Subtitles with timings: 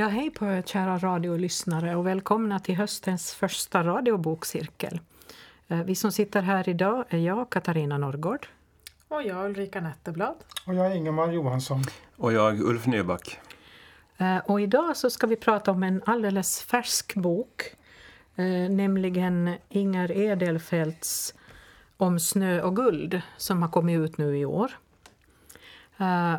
[0.00, 5.00] Ja, hej på er kära radiolyssnare och välkomna till höstens första radiobokcirkel.
[5.68, 8.46] Eh, vi som sitter här idag är jag, Katarina Norrgård.
[9.08, 10.34] Och jag, Ulrika Netteblad.
[10.66, 11.82] Och jag, Ingemar Johansson.
[12.16, 13.38] Och jag, Ulf Nyback.
[14.16, 17.62] Eh, och idag så ska vi prata om en alldeles färsk bok,
[18.36, 21.34] eh, nämligen Inger Edelfelts
[21.96, 24.72] Om snö och guld, som har kommit ut nu i år.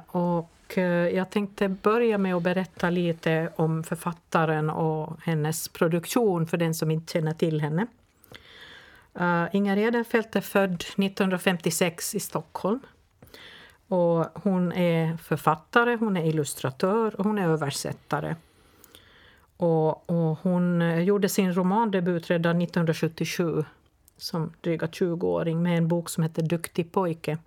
[0.07, 6.57] Och Eh, jag tänkte börja med att berätta lite om författaren och hennes produktion för
[6.57, 7.88] den som inte känner till henne.
[9.20, 12.79] Uh, Inger Edenfelt är född 1956 i Stockholm.
[13.88, 18.35] Och hon är författare, hon är illustratör och hon är översättare.
[19.57, 23.65] Och, och hon eh, gjorde sin romandebut redan 1977
[24.17, 27.38] som dryga 20-åring med en bok som heter Duktig pojke.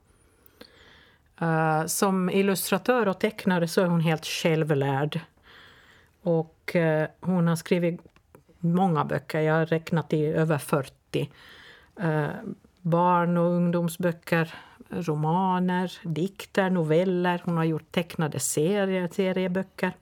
[1.43, 5.21] Uh, som illustratör och tecknare så är hon helt självlärd.
[6.23, 8.01] Och uh, hon har skrivit
[8.59, 11.31] många böcker, jag har räknat i över 40.
[12.01, 12.31] Uh, eh,
[12.81, 14.55] barn och ungdomsböcker,
[14.91, 17.43] romaner, dikter, noveller.
[17.45, 19.93] Hon har gjort tecknade serier, serieböcker.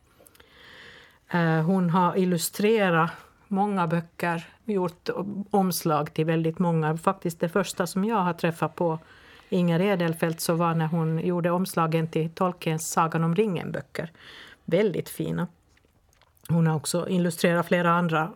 [1.67, 3.11] hon har illustrerat
[3.48, 5.08] många böcker, gjort
[5.50, 6.96] omslag till väldigt många.
[6.96, 8.98] Faktiskt det första som jag har träffat på
[9.53, 14.11] Inger Edelfelt så var när hon gjorde omslagen till Tolkiens Sagan om ringen-böcker.
[14.64, 15.47] Väldigt fina.
[16.48, 18.33] Hon har också illustrerat flera andra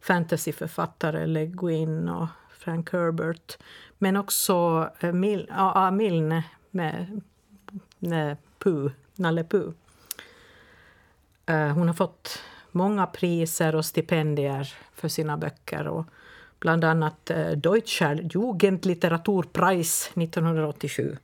[0.00, 3.58] fantasyförfattare, Le Guin och Frank Herbert.
[3.98, 5.72] Men också eh, Mil A.
[5.74, 7.20] Ah, Milne med,
[7.98, 9.70] med Puh, Nalle Puh.
[11.46, 15.88] Eh, hon har fått många priser och stipendier för sina böcker.
[15.88, 16.06] Och
[16.58, 21.16] bland annat eh, Deutscher Jugendlitteraturpreis 1987.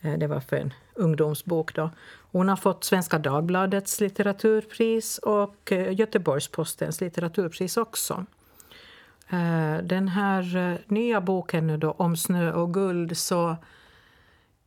[0.00, 1.74] Eh, det var för en ungdomsbok.
[1.74, 1.90] Då.
[2.32, 8.26] Hon har fått Svenska Dagbladets litteraturpris och eh, Göteborgs-Postens litteraturpris också.
[9.82, 13.56] Den här nya boken då, om snö och guld, så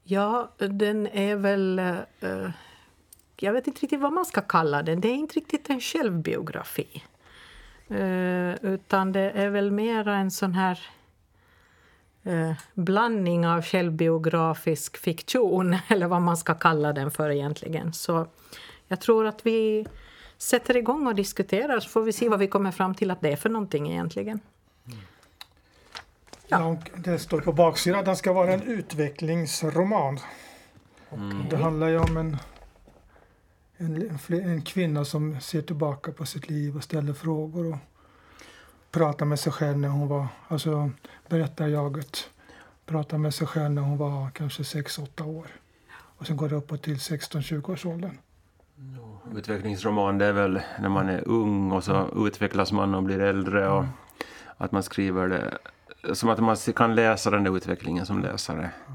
[0.03, 1.81] ja, den är väl...
[3.37, 5.01] Jag vet inte riktigt vad man ska kalla den.
[5.01, 7.03] Det är inte riktigt en självbiografi.
[7.91, 10.79] Uh, utan det är väl mera en sån här
[12.27, 17.93] uh, blandning av självbiografisk fiktion, eller vad man ska kalla den för egentligen.
[17.93, 18.27] Så
[18.87, 19.87] jag tror att vi
[20.37, 23.31] sätter igång och diskuterar så får vi se vad vi kommer fram till att det
[23.31, 24.39] är för någonting egentligen.
[26.47, 26.57] Ja.
[26.59, 30.19] ja det står på baksidan att den ska vara en utvecklingsroman.
[31.11, 31.43] Mm.
[31.49, 32.37] Det handlar ju om en
[33.77, 37.77] en, en kvinna som ser tillbaka på sitt liv och ställer frågor och
[38.91, 40.91] pratar med sig själv när hon var, alltså
[41.29, 42.29] berättar jaget,
[42.85, 45.47] pratar med sig själv när hon var kanske 6-8 år.
[45.89, 48.17] Och sen går det uppåt till 16-20 års åldern.
[49.35, 52.27] Utvecklingsroman det är väl när man är ung och så mm.
[52.27, 53.93] utvecklas man och blir äldre och mm.
[54.57, 55.57] att man skriver det
[56.15, 58.69] som att man kan läsa den där utvecklingen som läsare.
[58.87, 58.93] Ja.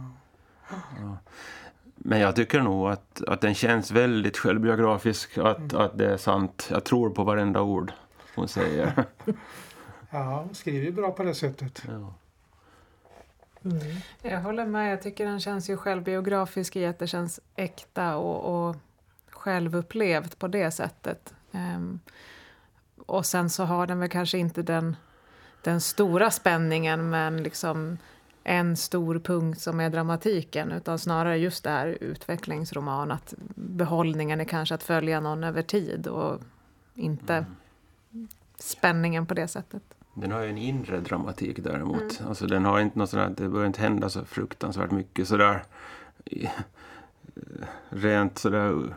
[2.13, 5.81] Men jag tycker nog att, att den känns väldigt självbiografisk, att, mm.
[5.81, 6.69] att det är sant.
[6.71, 7.93] Jag tror på varenda ord
[8.35, 8.93] hon säger.
[10.11, 11.83] ja, hon skriver ju bra på det sättet.
[11.87, 12.15] Ja.
[13.65, 13.97] Mm.
[14.23, 14.93] Jag håller med.
[14.93, 18.77] Jag tycker den känns ju självbiografisk i att det känns äkta och, och
[19.31, 21.35] självupplevt på det sättet.
[21.53, 22.01] Um,
[23.07, 24.97] och sen så har den väl kanske inte den,
[25.63, 27.99] den stora spänningen men liksom
[28.45, 34.45] en stor punkt som är dramatiken utan snarare just det här utvecklingsroman att behållningen är
[34.45, 36.41] kanske att följa någon över tid och
[36.95, 37.47] inte
[38.13, 38.29] mm.
[38.59, 39.83] spänningen på det sättet.
[40.15, 42.21] Den har ju en inre dramatik däremot.
[42.21, 42.29] Mm.
[42.29, 45.65] Alltså den har inte något sådär, det börjar inte hända så fruktansvärt mycket sådär
[47.89, 48.95] rent sådär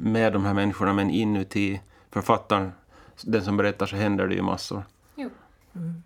[0.00, 1.80] med de här människorna men inuti
[2.10, 2.72] författaren,
[3.22, 4.82] den som berättar så händer det ju massor.
[5.14, 5.30] Jo.
[5.74, 6.02] Mm.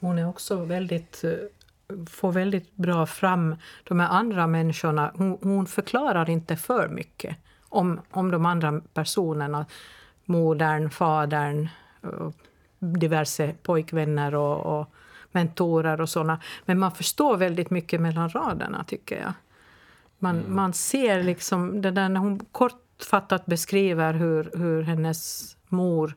[0.00, 1.24] Hon är också väldigt
[2.10, 5.12] får väldigt bra fram de här andra människorna.
[5.14, 7.36] Hon, hon, förklarar inte för mycket
[7.68, 9.66] om, om de andra personerna.
[10.24, 11.68] Modern, fadern,
[12.78, 14.94] diverse pojkvänner och, och
[15.32, 16.40] mentorer och såna.
[16.64, 19.32] Men man förstår väldigt mycket mellan raderna, tycker jag.
[20.18, 20.56] Man, mm.
[20.56, 26.14] man ser liksom det där när hon kortfattat beskriver hur, hur hennes mor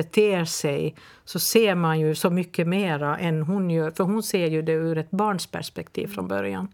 [0.00, 0.94] beter sig
[1.24, 3.90] så ser man ju så mycket mera än hon gör.
[3.90, 6.68] För hon ser ju det ur ett barns perspektiv från början.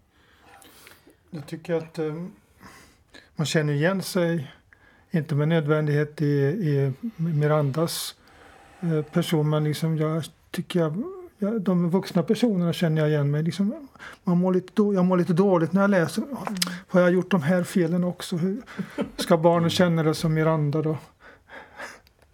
[1.31, 2.33] Jag tycker att um,
[3.37, 4.51] man känner igen sig,
[5.11, 6.27] inte med nödvändighet i,
[6.71, 8.15] i Mirandas
[8.85, 11.03] uh, person, men liksom jag tycker jag,
[11.39, 13.43] jag, de vuxna personerna känner jag igen mig.
[13.43, 13.89] Liksom,
[14.25, 16.25] man mår lite då, jag mår lite dåligt när jag läser.
[16.89, 18.37] Har jag gjort de här felen också?
[18.37, 18.63] Hur
[19.17, 20.99] ska barnen känna det som Miranda då?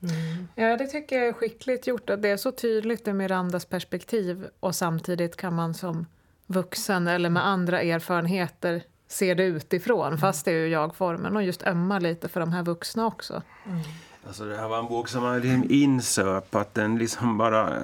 [0.02, 0.48] Mm.
[0.54, 2.10] Ja, det tycker jag är skickligt gjort.
[2.10, 6.06] Att det är så tydligt ur Mirandas perspektiv och samtidigt kan man som
[6.46, 10.18] vuxen eller med andra erfarenheter se det utifrån, mm.
[10.18, 13.42] fast det är ju jag-formen, och just ömma lite för de här vuxna också.
[13.66, 13.80] Mm.
[14.26, 17.82] Alltså det här var en bok som man liksom insöp, att den liksom bara...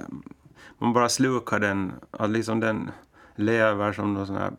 [0.78, 2.90] Man bara slukar den, att liksom den
[3.34, 4.52] lever som någon sån här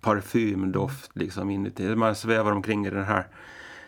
[0.00, 1.94] parfymdoft liksom inuti.
[1.94, 3.26] Man svävar omkring i den här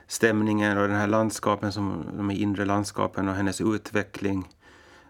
[0.07, 4.49] stämningen och den här landskapen, som, de inre landskapen och hennes utveckling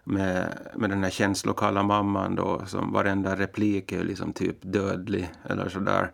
[0.03, 5.69] med, med den här känslokalla mamman då, som varenda replik är liksom typ dödlig eller
[5.69, 6.11] sådär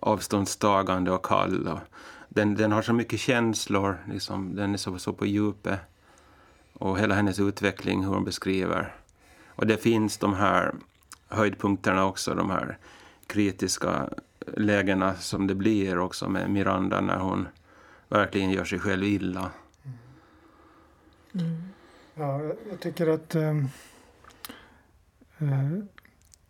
[0.00, 1.68] avståndstagande och kall.
[1.68, 1.78] Och
[2.28, 5.80] den, den har så mycket känslor, liksom, den är så, så på djupet.
[6.72, 8.94] Och hela hennes utveckling, hur hon beskriver.
[9.48, 10.74] Och det finns de här
[11.28, 12.78] höjdpunkterna också, de här
[13.26, 14.08] kritiska
[14.56, 17.48] lägena som det blir också med Miranda när hon
[18.12, 19.50] verkligen gör sig själv illa.
[21.34, 21.62] Mm.
[22.14, 23.68] Ja, jag tycker att um,
[25.42, 25.78] uh,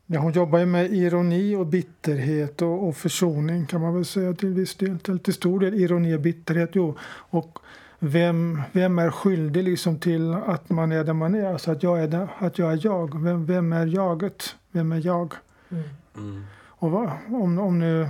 [0.06, 4.34] ja, hon jobbar ju med ironi och bitterhet och, och försoning kan man väl säga
[4.34, 4.98] till viss del.
[4.98, 6.70] Till, till stor del ironi och bitterhet.
[6.72, 6.96] Jo.
[7.30, 7.58] Och
[7.98, 11.52] vem, vem är skyldig liksom till att man är där man är?
[11.52, 13.22] Alltså att jag är, där, att jag, är jag.
[13.22, 14.56] Vem, vem är jaget?
[14.70, 15.34] Vem är jag?
[15.70, 15.84] Mm.
[16.16, 16.44] Mm.
[16.66, 18.08] Och vad, om, om nu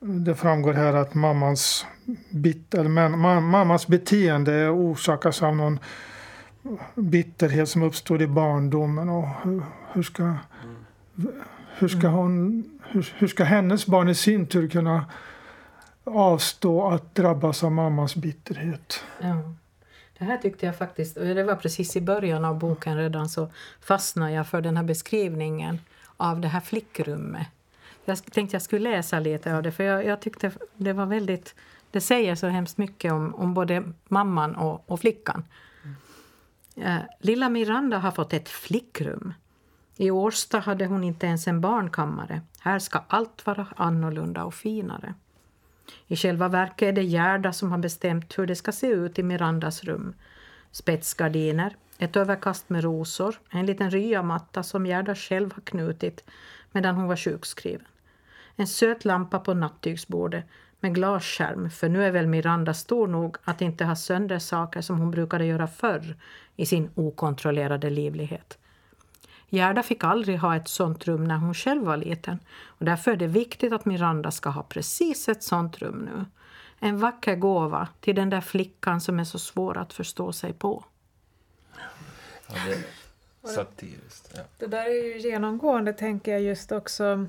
[0.00, 1.86] det framgår här att mammans,
[2.30, 2.88] bit, eller
[3.40, 5.78] mammas beteende orsakas av någon
[6.94, 9.08] bitterhet som uppstod i barndomen.
[9.08, 9.62] Och hur,
[9.92, 10.38] hur ska, mm.
[11.78, 15.04] hur, ska hon, hur, hur, ska hennes barn i sin tur kunna
[16.04, 19.04] avstå att drabbas av mammas bitterhet?
[19.20, 19.54] Ja.
[20.18, 23.50] Det här tyckte jag faktiskt, det var precis i början av boken redan, så
[23.80, 25.78] fastnade jag för den här beskrivningen
[26.16, 27.48] av det här flickrummet
[28.10, 31.54] jag tänkte jag skulle läsa lite av det för jag, jag, tyckte det var väldigt...
[31.90, 35.44] Det säger så hemskt mycket om, om både mamman och, och flickan.
[35.84, 36.88] Mm.
[36.88, 39.34] Eh, lilla Miranda har fått ett flickrum.
[39.96, 42.42] I Årsta hade hon inte ens en barnkammare.
[42.60, 45.14] Här ska allt vara annorlunda och finare.
[46.06, 49.22] I själva verket är det Gerda som har bestämt hur det ska se ut i
[49.22, 50.14] Mirandas rum.
[50.70, 56.24] Spetsgardiner, ett överkast med rosor, en liten ryamatta som Gerda själv har knutit
[56.72, 57.86] medan hon var sjukskriven.
[58.56, 60.44] En söt lampa på nattygsbordet
[60.80, 64.98] med glasskärm, för nu är väl Miranda stor nog att inte ha sönder saker som
[64.98, 66.16] hon brukade göra förr
[66.56, 68.58] i sin okontrollerade livlighet.
[69.48, 73.16] Gerda fick aldrig ha ett sånt rum när hon själv var liten och därför är
[73.16, 76.24] det viktigt att Miranda ska ha precis ett sånt rum nu.
[76.78, 80.84] En vacker gåva till den där flickan som är så svår att förstå sig på.
[82.46, 82.72] Ja, det
[83.48, 84.32] är satiriskt.
[84.36, 84.42] Ja.
[84.58, 87.26] Det där är ju genomgående, tänker jag, just också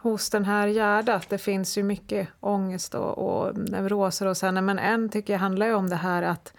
[0.00, 4.60] hos den här Gerda att det finns ju mycket ångest och, och neuroser hos henne.
[4.60, 6.52] Men en tycker jag handlar ju om det här att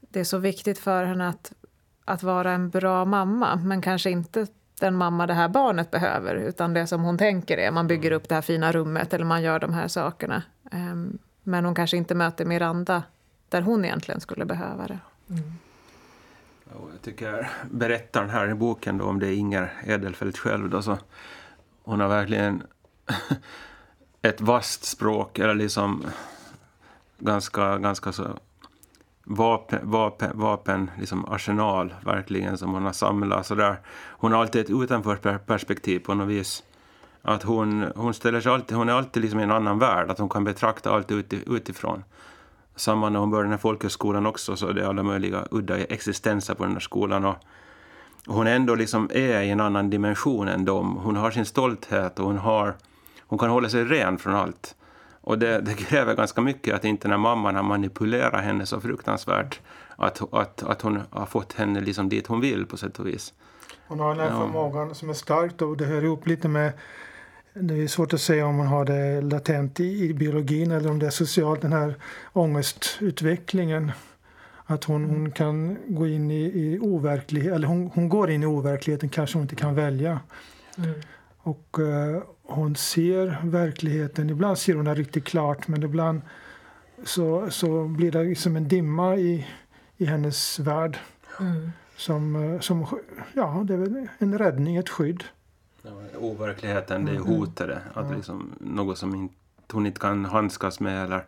[0.00, 1.52] det är så viktigt för henne att,
[2.04, 4.46] att vara en bra mamma, men kanske inte
[4.80, 8.28] den mamma det här barnet behöver, utan det som hon tänker är man bygger upp
[8.28, 10.42] det här fina rummet eller man gör de här sakerna.
[10.72, 10.94] Eh,
[11.42, 13.02] men hon kanske inte möter Miranda
[13.48, 14.98] där hon egentligen skulle behöva det.
[15.30, 15.52] Mm.
[16.72, 20.98] Jag tycker berättaren här i boken då, om det är Inger Edelfelt själv då, så
[21.88, 22.62] hon har verkligen
[24.22, 26.04] ett vasst språk, eller liksom
[27.18, 28.38] ganska, ganska så
[29.24, 33.46] vapen, vapen, vapen liksom arsenal verkligen som hon har samlat.
[33.46, 33.76] Så där.
[34.08, 36.62] Hon har alltid ett utanförperspektiv på något vis.
[37.22, 40.18] Att hon, hon, ställer sig alltid, hon är alltid liksom i en annan värld, att
[40.18, 42.04] hon kan betrakta allt utifrån.
[42.76, 46.54] Samma när hon började den här folkhögskolan också, så det är alla möjliga udda existenser
[46.54, 47.24] på den här skolan.
[47.24, 47.36] Och
[48.28, 50.96] hon ändå liksom är i en annan dimension än dem.
[50.96, 52.74] Hon har sin stolthet och hon, har,
[53.20, 54.74] hon kan hålla sig ren från allt.
[55.20, 59.60] Och det, det kräver ganska mycket att inte när mamman har manipulerat henne så fruktansvärt
[59.96, 63.32] att, att, att hon har fått henne liksom dit hon vill på sätt och vis.
[63.86, 64.40] Hon har den här ja.
[64.40, 66.72] förmågan som är stark och det hör ihop lite med
[67.60, 70.98] det är svårt att säga om hon har det latent i, i biologin eller om
[70.98, 71.94] det är socialt, den här
[72.32, 73.92] ångestutvecklingen.
[74.70, 78.46] Att hon, hon kan gå in i, i overklighet, eller hon, hon går in i
[78.46, 80.20] overkligheten kanske hon inte kan välja.
[80.78, 80.94] Mm.
[81.38, 86.20] Och uh, hon ser verkligheten, ibland ser hon den riktigt klart men ibland
[87.04, 89.46] så, så blir det som en dimma i,
[89.96, 90.98] i hennes värld.
[91.40, 91.70] Mm.
[91.96, 92.86] Som, eh, som,
[93.32, 95.24] ja, det är väl en räddning, ett skydd.
[95.82, 97.28] Ja, overkligheten, det är mm.
[97.28, 97.80] hotade.
[97.94, 99.34] Att liksom, något som inte,
[99.72, 101.24] hon inte kan handskas med eller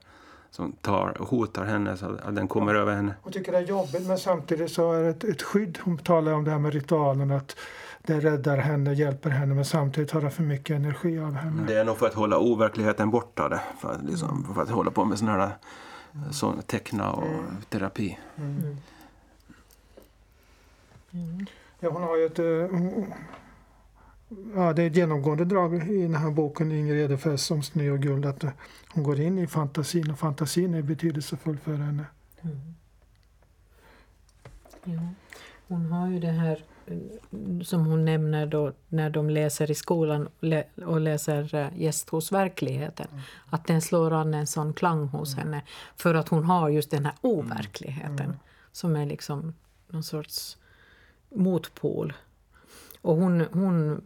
[0.50, 2.80] som tar och hotar henne så att den kommer ja.
[2.80, 3.14] över henne.
[3.22, 5.78] Hon tycker det är jobbigt men samtidigt så är det ett, ett skydd.
[5.82, 7.56] Hon talar om det här med ritualen att
[8.02, 11.62] det räddar henne, hjälper henne men samtidigt tar det för mycket energi av henne.
[11.66, 13.60] Det är nog för att hålla overkligheten borta det.
[13.80, 15.52] För att, liksom, för att hålla på med sådana här
[16.30, 17.56] så, teckna och mm.
[17.68, 18.18] terapi.
[18.36, 18.76] Mm.
[21.12, 21.46] Mm.
[21.80, 22.68] Ja, hon har ju ett, uh,
[24.54, 28.00] ja, det är ett genomgående drag i den här boken Ingrid Edefäst om snö och
[28.00, 28.44] guld att
[28.94, 32.04] hon går in i fantasin och fantasin är betydelsefull för henne.
[32.42, 32.74] Mm.
[34.84, 35.00] Ja.
[35.68, 36.64] Hon har ju det här
[37.64, 40.28] som hon nämner då när de läser i skolan
[40.86, 43.06] och läser eh, Gäst hos verkligheten.
[43.10, 43.22] Mm.
[43.50, 45.44] Att den slår an en sån klang hos mm.
[45.44, 45.62] henne
[45.96, 48.36] för att hon har just den här overkligheten mm.
[48.72, 49.54] som är liksom
[49.88, 50.58] någon sorts
[51.34, 52.12] motpol.
[53.02, 54.00] Och hon, hon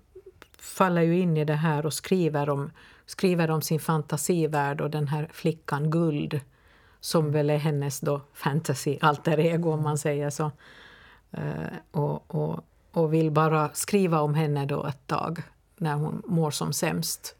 [0.64, 2.70] faller ju in i det här och skriver om,
[3.06, 6.40] skriver om sin fantasivärld och den här flickan Guld
[7.00, 10.50] som väl är hennes då fantasy alter ego om man säger så.
[11.38, 15.42] Uh, och, och, och vill bara skriva om henne då ett tag
[15.76, 17.36] när hon mår som sämst.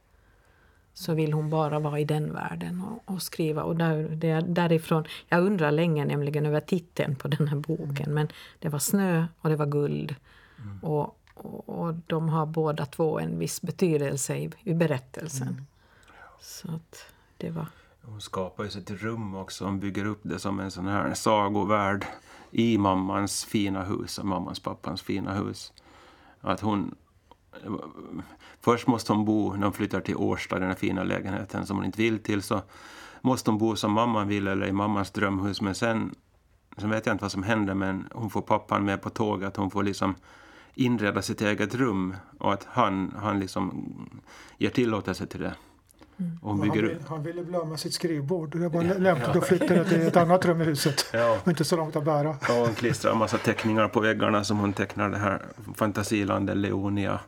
[0.94, 3.62] Så vill hon bara vara i den världen och, och skriva.
[3.62, 8.14] Och där, det, därifrån, jag undrar länge nämligen över titeln på den här boken.
[8.14, 8.28] Men
[8.58, 10.14] det var snö och det var guld.
[10.58, 10.78] Mm.
[10.82, 15.48] Och, och, och, de har båda två en viss betydelse i, i berättelsen.
[15.48, 15.66] Mm.
[16.40, 17.66] Så att det var...
[18.02, 19.64] Hon skapar ju ett rum också.
[19.64, 22.06] Hon bygger upp det som en sån här sagovärld
[22.50, 25.72] i mammans fina hus, mammans pappans fina hus.
[26.40, 26.94] Att hon...
[28.60, 31.86] Först måste hon bo, när hon flyttar till Årsta, den här fina lägenheten som hon
[31.86, 32.62] inte vill till, så
[33.20, 35.60] måste hon bo som mamman vill eller i mammans drömhus.
[35.60, 36.14] Men sen,
[36.76, 39.56] sen vet jag inte vad som händer, men hon får pappan med på tåget.
[39.56, 40.14] Hon får liksom
[40.74, 43.96] inreda sitt eget rum och att han, han liksom
[44.58, 45.54] ger tillåtelse till det.
[46.16, 46.38] Mm.
[46.42, 46.82] Och bygger...
[46.82, 48.60] han, vill, han ville bli av med sitt skrivbord.
[48.60, 49.40] Det var lämpligt ja.
[49.40, 51.06] att flytta till ett annat rum i huset.
[51.12, 51.38] Ja.
[51.42, 52.28] Och inte så långt att bära.
[52.30, 55.42] Och hon klistrar en massa teckningar på väggarna som hon tecknar det här
[55.74, 57.20] fantasilandet Leonia.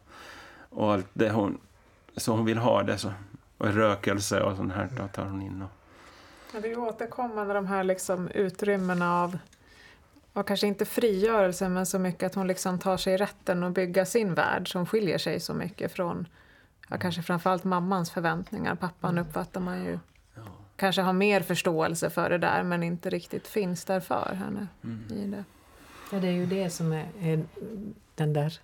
[0.70, 1.58] Och allt det hon,
[2.16, 2.98] så hon vill ha det.
[2.98, 3.12] Så.
[3.58, 5.62] Och rökelse och sånt här tar hon in.
[5.62, 5.70] Och...
[6.54, 9.38] Ja, det är återkommande de här liksom utrymmena av
[10.37, 14.07] och kanske inte frigörelse men så mycket att hon liksom tar sig rätten att bygga
[14.07, 16.28] sin värld som skiljer sig så mycket från
[16.88, 18.75] ja, kanske framförallt mammans förväntningar.
[18.75, 19.26] Pappan mm.
[19.26, 19.99] uppfattar man ju
[20.35, 20.43] ja.
[20.76, 24.66] kanske har mer förståelse för det där men inte riktigt finns där för henne.
[24.85, 25.05] Mm.
[25.11, 25.45] I det.
[26.12, 27.45] Ja, det är ju det som är, är,
[28.14, 28.61] den där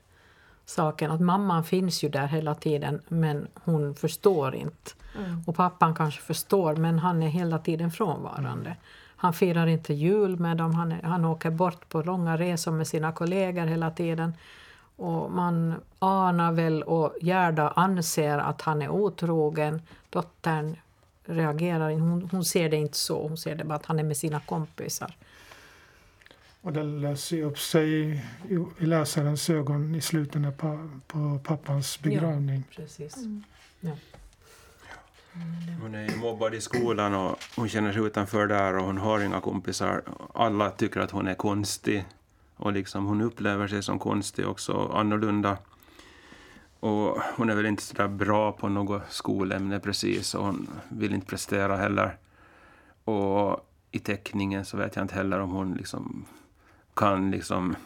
[0.64, 4.90] saken att mamman finns ju där hela tiden men hon förstår inte.
[5.18, 5.42] Mm.
[5.46, 8.76] Och pappan kanske förstår men han är hela tiden frånvarande.
[9.22, 9.26] Mm.
[9.26, 13.12] Han firar inte jul med dem, han, han åker bort på långa resor med sina
[13.12, 14.34] kollegor hela tiden.
[14.96, 19.82] Och man anar väl och Gerda anser att han är otrogen.
[20.10, 20.76] Dottern
[21.24, 24.16] reagerar hon, hon ser det inte så, hon ser det bara att han är med
[24.16, 25.16] sina kompisar.
[26.62, 28.10] Och det löser upp sig
[28.48, 32.64] i, i läsarens ögon i slutet på, på pappans begravning.
[32.70, 33.16] Ja, precis.
[33.16, 33.44] Mm.
[33.80, 33.96] Ja.
[35.92, 39.20] Hon är ju mobbad i skolan och hon känner sig utanför där och hon har
[39.20, 40.02] inga kompisar.
[40.34, 42.04] Alla tycker att hon är konstig.
[42.56, 45.58] Och liksom hon upplever sig som konstig också, annorlunda.
[46.80, 51.26] Och hon är väl inte så bra på något skolämne precis och hon vill inte
[51.26, 52.16] prestera heller.
[53.04, 56.24] Och i teckningen så vet jag inte heller om hon liksom
[56.94, 57.76] kan liksom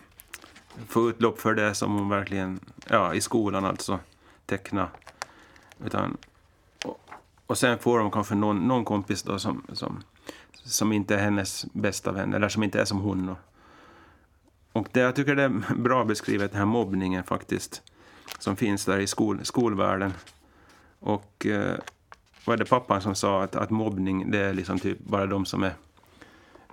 [0.89, 3.99] få utlopp för det som hon verkligen, ja i skolan alltså,
[4.47, 4.89] teckna.
[5.85, 6.17] Utan,
[7.47, 10.03] och, sen får hon kanske någon, någon kompis då som, som,
[10.65, 13.29] som inte är hennes bästa vän eller som inte är som hon.
[13.29, 13.39] Och,
[14.73, 17.83] och det, jag tycker det är bra beskrivet, den här mobbningen faktiskt,
[18.39, 20.13] som finns där i skol, skolvärlden.
[20.99, 21.77] Och eh,
[22.45, 25.63] var det pappan som sa att, att mobbning, det är liksom typ bara de som
[25.63, 25.73] är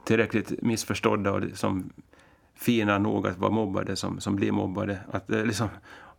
[0.03, 1.89] tillräckligt missförstådda och liksom
[2.55, 4.99] fina nog att vara mobbade som, som blir mobbade.
[5.11, 5.69] Att det, liksom,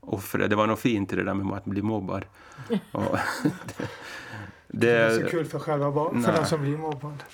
[0.07, 2.25] offret, det var något fint i det där med att bli mobbad.
[2.93, 3.19] Och,
[4.69, 7.25] det, det, är inte så kul för själva barn, för den som blir mobbad.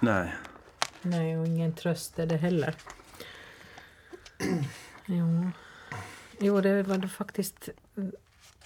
[0.00, 0.34] Nej.
[1.02, 2.74] Nej, och ingen tröst är det heller.
[5.06, 5.50] jo.
[6.38, 7.68] jo, det var det faktiskt...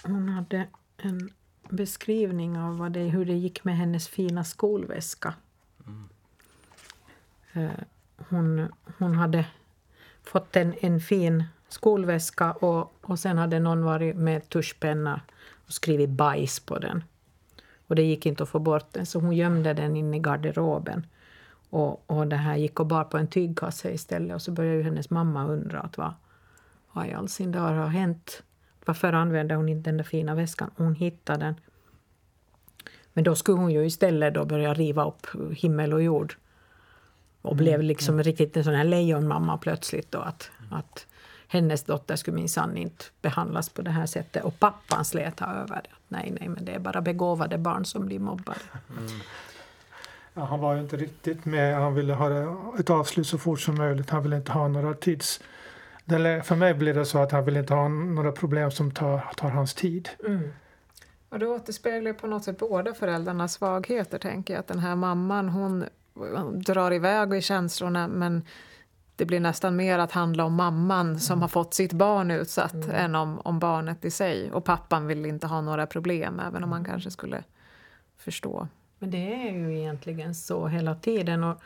[0.03, 1.29] Hon hade en
[1.69, 5.33] beskrivning av vad det, hur det gick med hennes fina skolväska.
[5.87, 6.09] Mm.
[8.29, 9.45] Hon, hon hade
[10.23, 11.43] fått en, en fin
[11.73, 15.21] skolväska och, och sen hade någon varit med tuschpenna
[15.65, 17.03] och skrivit bajs på den.
[17.87, 21.07] Och det gick inte att få bort den, så hon gömde den in i garderoben.
[21.69, 24.83] Och, och det här gick och bar på en tygkasse istället och så började ju
[24.83, 26.13] hennes mamma undra att vad,
[26.91, 28.43] vad i all sin dar har hänt?
[28.85, 30.71] Varför använde hon inte den där fina väskan?
[30.77, 31.55] Hon hittade den.
[33.13, 36.35] Men då skulle hon ju istället då börja riva upp himmel och jord.
[37.41, 38.23] Och blev mm, liksom mm.
[38.23, 41.07] riktigt en sån här lejonmamma plötsligt då att, att
[41.53, 44.43] hennes dotter skulle minsann inte behandlas på det här sättet.
[44.43, 45.89] Och pappan slet över det.
[46.07, 48.59] Nej, nej, men det är bara begåvade barn som blir mobbade.
[48.89, 49.11] Mm.
[50.33, 51.75] Ja, han var ju inte riktigt med.
[51.75, 52.29] Han ville ha
[52.79, 54.09] ett avslut så fort som möjligt.
[54.09, 55.41] Han ville inte ha några tids...
[56.43, 59.49] För mig blir det så att han vill inte ha några problem som tar, tar
[59.49, 60.09] hans tid.
[60.27, 60.53] Mm.
[61.29, 64.59] Och det återspeglar på något sätt båda föräldrarnas svagheter, tänker jag.
[64.59, 65.85] Att den här mamman, hon
[66.61, 68.45] drar iväg i känslorna men
[69.15, 72.89] det blir nästan mer att handla om mamman som har fått sitt barn utsatt mm.
[72.89, 74.51] än om, om barnet i sig.
[74.51, 77.43] Och pappan vill inte ha några problem, även om man kanske skulle
[78.17, 78.67] förstå.
[78.99, 81.43] Men det är ju egentligen så hela tiden.
[81.43, 81.61] Och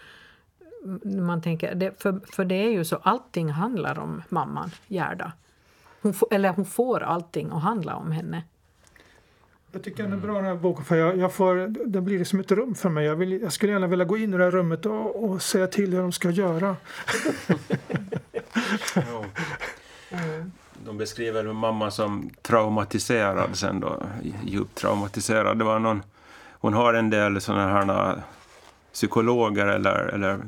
[1.04, 5.32] man tänker, det, för, för det är ju så, allting handlar om mamman, Gerda.
[6.01, 8.44] Hon får, eller hon får allting att handla om henne.
[9.71, 12.39] Jag tycker den är bra den här boken för jag, jag får, det blir som
[12.39, 13.05] ett rum för mig.
[13.05, 15.67] Jag, vill, jag skulle gärna vilja gå in i det här rummet och, och säga
[15.67, 16.75] till hur de ska göra.
[18.95, 19.25] ja.
[20.86, 24.03] De beskriver mamma som traumatiserad sen då,
[24.43, 25.59] djupt traumatiserad.
[25.59, 26.03] Det var någon,
[26.51, 28.21] hon har en del sådana här
[28.93, 30.39] psykologer eller, eller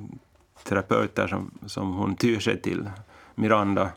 [0.64, 2.90] terapeuter som, som hon tyr sig till,
[3.36, 3.90] Miranda.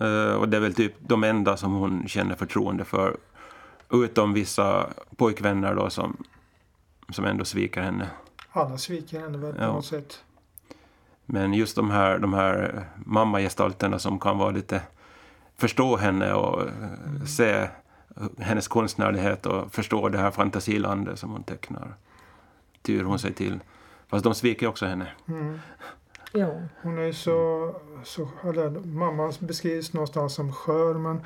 [0.00, 3.16] Uh, och det är väl typ de enda som hon känner förtroende för
[3.92, 6.16] Utom vissa pojkvänner då som,
[7.08, 8.10] som ändå sviker henne.
[8.50, 9.72] Alla sviker henne väl på ja.
[9.72, 10.24] något sätt.
[11.26, 14.82] Men just de här, de här mammagestalterna som kan vara lite
[15.56, 17.26] förstå henne och mm.
[17.26, 17.68] se
[18.38, 21.94] hennes konstnärlighet och förstå det här fantasilandet som hon tecknar.
[22.82, 23.60] Tyr hon sig till.
[24.08, 25.06] Fast de sviker också henne.
[25.28, 25.58] Mm.
[26.34, 26.60] Ja.
[26.82, 27.70] Hon är så,
[28.04, 31.24] så eller, mamma beskrivs någonstans som skör men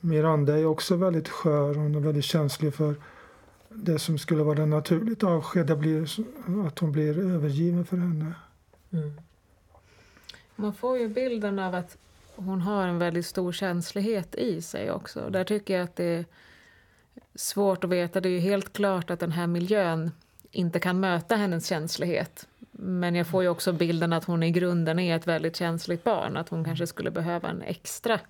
[0.00, 1.74] Miranda är också väldigt skör.
[1.74, 2.94] Hon är väldigt känslig för
[3.68, 5.78] det som skulle vara det naturligt avsked.
[5.78, 6.02] blir
[6.66, 8.34] att hon blir övergiven för henne.
[8.92, 9.20] Mm.
[10.56, 11.96] Man får ju bilden av att
[12.36, 15.30] hon har en väldigt stor känslighet i sig också.
[15.30, 16.24] Där tycker jag att det är
[17.34, 18.20] svårt att veta.
[18.20, 20.10] Det är ju helt klart att den här miljön
[20.50, 22.48] inte kan möta hennes känslighet.
[22.70, 26.36] Men jag får ju också bilden att hon i grunden är ett väldigt känsligt barn.
[26.36, 28.20] Att hon kanske skulle behöva en extra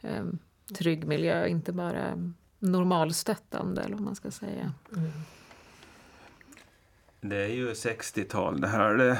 [0.00, 0.38] um,
[0.74, 4.72] trygg miljö, inte bara normalstöttande eller vad man ska säga.
[4.96, 5.10] Mm.
[7.20, 8.94] Det är ju 60-tal det här.
[8.94, 9.18] Det,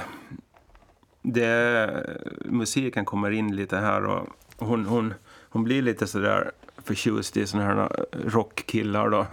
[1.22, 7.46] det, musiken kommer in lite här och hon, hon, hon blir lite sådär förtjust i
[7.46, 9.26] sådana här rockkillar då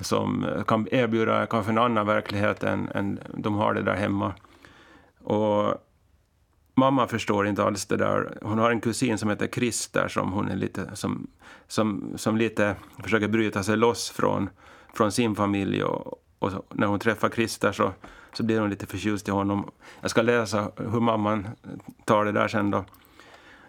[0.00, 4.34] som kan erbjuda kanske en annan verklighet än, än de har det där hemma.
[5.22, 5.74] Och
[6.74, 8.38] mamma förstår inte alls det där.
[8.42, 11.26] Hon har en kusin som heter Christer som hon är lite, som,
[11.68, 14.50] som, som lite försöker bryta sig loss från,
[14.94, 15.82] från sin familj.
[15.84, 17.92] Och, och så, när hon träffar Christer så,
[18.32, 19.70] så blir hon lite förtjust i honom.
[20.00, 21.46] Jag ska läsa hur mamman
[22.04, 22.84] tar det där sen då.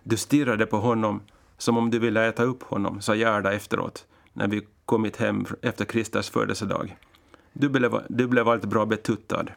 [0.04, 1.22] Du stirrade på honom
[1.58, 5.86] som om du ville äta upp honom, sa Gerda efteråt när vi kommit hem efter
[5.86, 6.98] Christers födelsedag.
[7.54, 9.52] Du blev, du blev allt bra betuttad.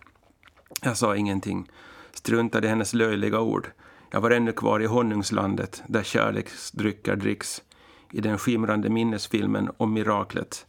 [0.83, 1.70] Jag sa ingenting
[2.12, 3.70] struntade i hennes löjliga ord.
[4.11, 7.62] Jag var ännu kvar i honungslandet där kärleksdrycker dricks
[8.12, 10.66] i den skimrande minnesfilmen om miraklet.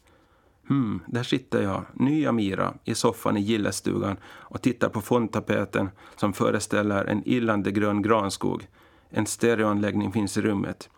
[0.67, 6.33] Hmm, där sitter jag, nya Mira, i soffan i gillestugan och tittar på fondtapeten som
[6.33, 8.67] föreställer en illande grön granskog.
[9.09, 10.89] En stereoanläggning finns i rummet.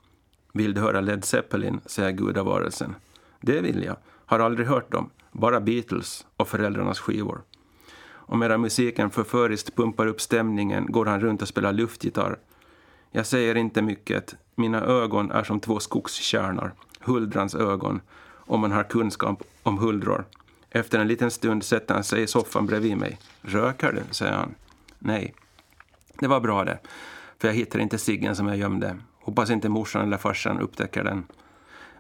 [0.54, 2.96] Vill du höra Led Zeppelin, säger gudavarelsen.
[3.42, 3.98] Det vill jag.
[4.26, 5.10] Har aldrig hört dem.
[5.32, 7.42] Bara Beatles och föräldrarnas skivor
[8.26, 12.38] och medan musiken förföriskt pumpar upp stämningen går han runt och spelar luftgitarr.
[13.16, 14.36] Jag säger inte mycket.
[14.56, 18.02] Mina ögon är som två skogskärnor, Huldrans ögon,
[18.36, 20.26] om man har kunskap om huldror.
[20.70, 23.20] Efter en liten stund sätter han sig i soffan bredvid mig.
[23.42, 24.02] Röker du?
[24.12, 24.56] säger han.
[25.00, 25.34] Nej.
[26.20, 26.80] Det var bra det,
[27.40, 28.98] för jag hittar inte ciggen som jag gömde.
[29.22, 31.26] Hoppas inte morsan eller farsan upptäcker den.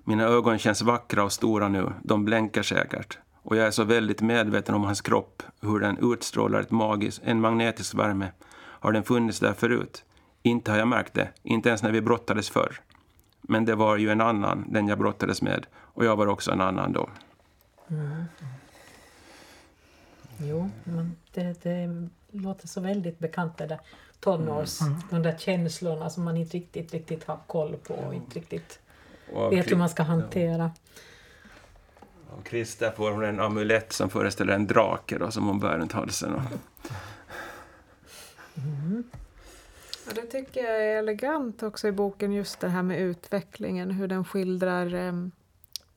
[0.04, 1.91] Mina ögon känns vackra och stora nu.
[2.04, 3.17] De blänker säkert.
[3.41, 7.41] Och jag är så väldigt medveten om hans kropp, hur den utstrålar ett magiskt, en
[7.41, 8.32] magnetisk värme.
[8.56, 10.04] Har den funnits där förut?
[10.45, 12.79] Inte har jag märkt det, inte ens när vi brottades förr.
[13.41, 16.62] Men det var ju en annan, den jag brottades med, och jag var också en
[16.62, 17.10] annan då.
[17.88, 18.23] Mm.
[20.38, 23.79] Jo, men det, det låter så väldigt bekant det där
[24.19, 24.95] tonårs, mm.
[25.10, 28.79] de där känslorna som man inte riktigt, riktigt har koll på och inte riktigt
[29.49, 30.71] vet hur man ska hantera.
[32.38, 35.91] Och Krista får hon en amulett som föreställer en drake då, som hon bär runt
[35.91, 36.29] halsen.
[36.29, 36.43] Mm.
[40.07, 44.07] Ja, det tycker jag är elegant också i boken, just det här med utvecklingen, hur
[44.07, 45.13] den skildrar eh,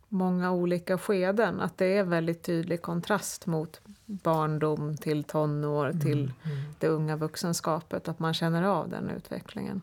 [0.09, 1.61] många olika skeden.
[1.61, 6.33] Att det är väldigt tydlig kontrast mot barndom till tonår, till mm.
[6.45, 6.73] Mm.
[6.79, 9.83] det unga vuxenskapet, att man känner av den utvecklingen.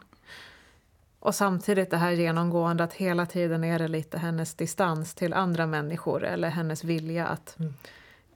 [1.20, 5.68] Och samtidigt det här genomgående att hela tiden är det lite hennes distans till andra
[5.68, 7.74] människor eller hennes vilja att mm.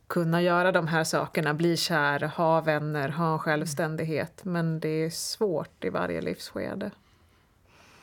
[0.07, 4.45] Kunna göra de här sakerna, bli kär, ha vänner, ha självständighet.
[4.45, 6.91] Men det är svårt i varje livsskede.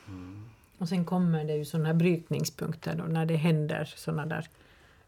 [0.07, 0.45] Mm.
[0.77, 4.49] Och sen kommer det ju sådana här brytningspunkter då, när det händer sådana där,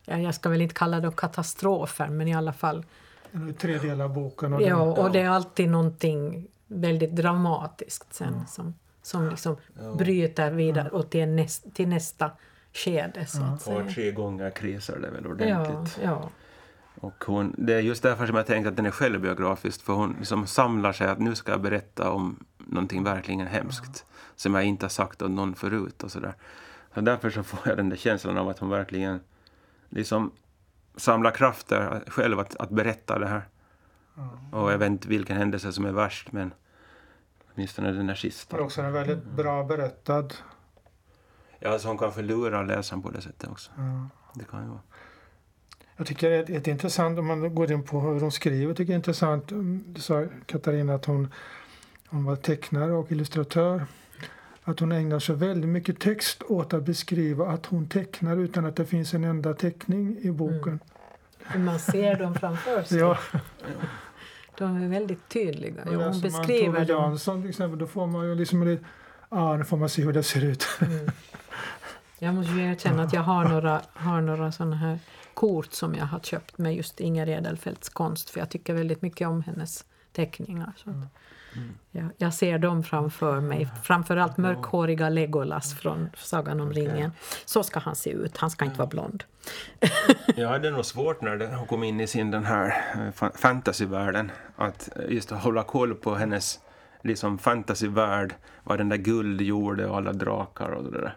[0.05, 2.85] ja, jag ska väl inte kalla det katastrofer, men i alla fall.
[3.31, 4.53] Det är tre delar av boken.
[4.53, 8.47] Och ja, och det är alltid någonting väldigt dramatiskt sen mm.
[8.47, 9.93] som, som liksom ja.
[9.93, 12.31] bryter vidare och till, näst, till nästa
[12.73, 13.25] skede.
[13.25, 13.77] Så att säga.
[13.77, 15.99] Och tre gånger krisar det väl ordentligt.
[16.03, 16.29] Ja, ja.
[16.99, 20.15] Och hon, det är just därför som jag tänkte att den är självbiografisk, för hon
[20.19, 24.05] liksom samlar sig att nu ska jag berätta om någonting verkligen hemskt
[24.35, 26.03] som jag inte har sagt åt någon förut.
[26.03, 26.33] Och så där.
[26.93, 29.19] Så därför så får jag den där känslan av att hon verkligen
[29.89, 30.31] liksom
[30.95, 33.47] samlar krafter själv att, att berätta det här.
[34.51, 36.53] Och jag vet inte vilken händelse som är värst, men
[37.53, 38.57] åtminstone den där sista.
[38.57, 40.33] Det är också en väldigt bra berättad.
[41.59, 43.71] Ja, alltså hon kan förlora läsaren på det sättet också.
[43.77, 44.09] Ja.
[44.33, 44.81] Det kan ju vara.
[45.97, 48.87] Jag tycker det är ett intressant, om man går in på hur hon skriver, tycker
[48.87, 49.43] det är intressant.
[49.85, 51.33] Du sa Katarina att hon,
[52.07, 53.85] hon var tecknare och illustratör.
[54.63, 58.75] Att hon ägnar sig väldigt mycket text åt att beskriva att hon tecknar utan att
[58.75, 60.79] det finns en enda teckning i boken.
[61.53, 61.65] Mm.
[61.65, 62.99] Man ser dem framför sig.
[62.99, 63.17] ja.
[64.57, 65.75] De är väldigt tydliga.
[65.91, 67.03] Ja, hon beskriver man dem.
[67.03, 68.85] Jansson till exempel, då får man ju liksom lite,
[69.29, 70.67] ah, nu får man se hur det ser ut.
[70.81, 71.07] Mm.
[72.19, 74.99] Jag måste ju erkänna att jag har några, har några sådana här
[75.37, 79.27] kort som jag har köpt med just Inger Edelfelts konst för jag tycker väldigt mycket
[79.27, 80.73] om hennes teckningar.
[80.77, 81.07] Så mm.
[81.91, 87.11] jag, jag, ser dem framför mig, framförallt mörkhåriga Legolas från Sagan om ringen.
[87.45, 89.23] Så ska han se ut, han ska inte vara blond.
[90.35, 94.89] jag hade nog svårt när hon kom in i sin den här eh, fantasyvärlden att
[95.09, 96.59] just hålla koll på hennes
[97.01, 101.15] liksom fantasyvärld, vad den där guld gjorde och alla drakar och det där.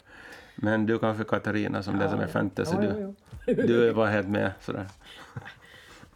[0.62, 3.12] Men du kanske Katarina som ja, läser med fantasy, ja,
[3.46, 4.86] du, du var helt med sådär.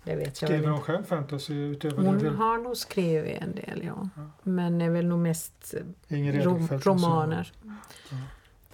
[0.04, 2.30] Det vet jag Skriver hon själv fantasy utöver Hon det?
[2.30, 4.09] har nog skrivit en del, ja.
[4.16, 4.22] ja.
[4.42, 5.74] Men är väl nog mest
[6.09, 7.52] rom romaner.
[7.62, 8.16] Ja.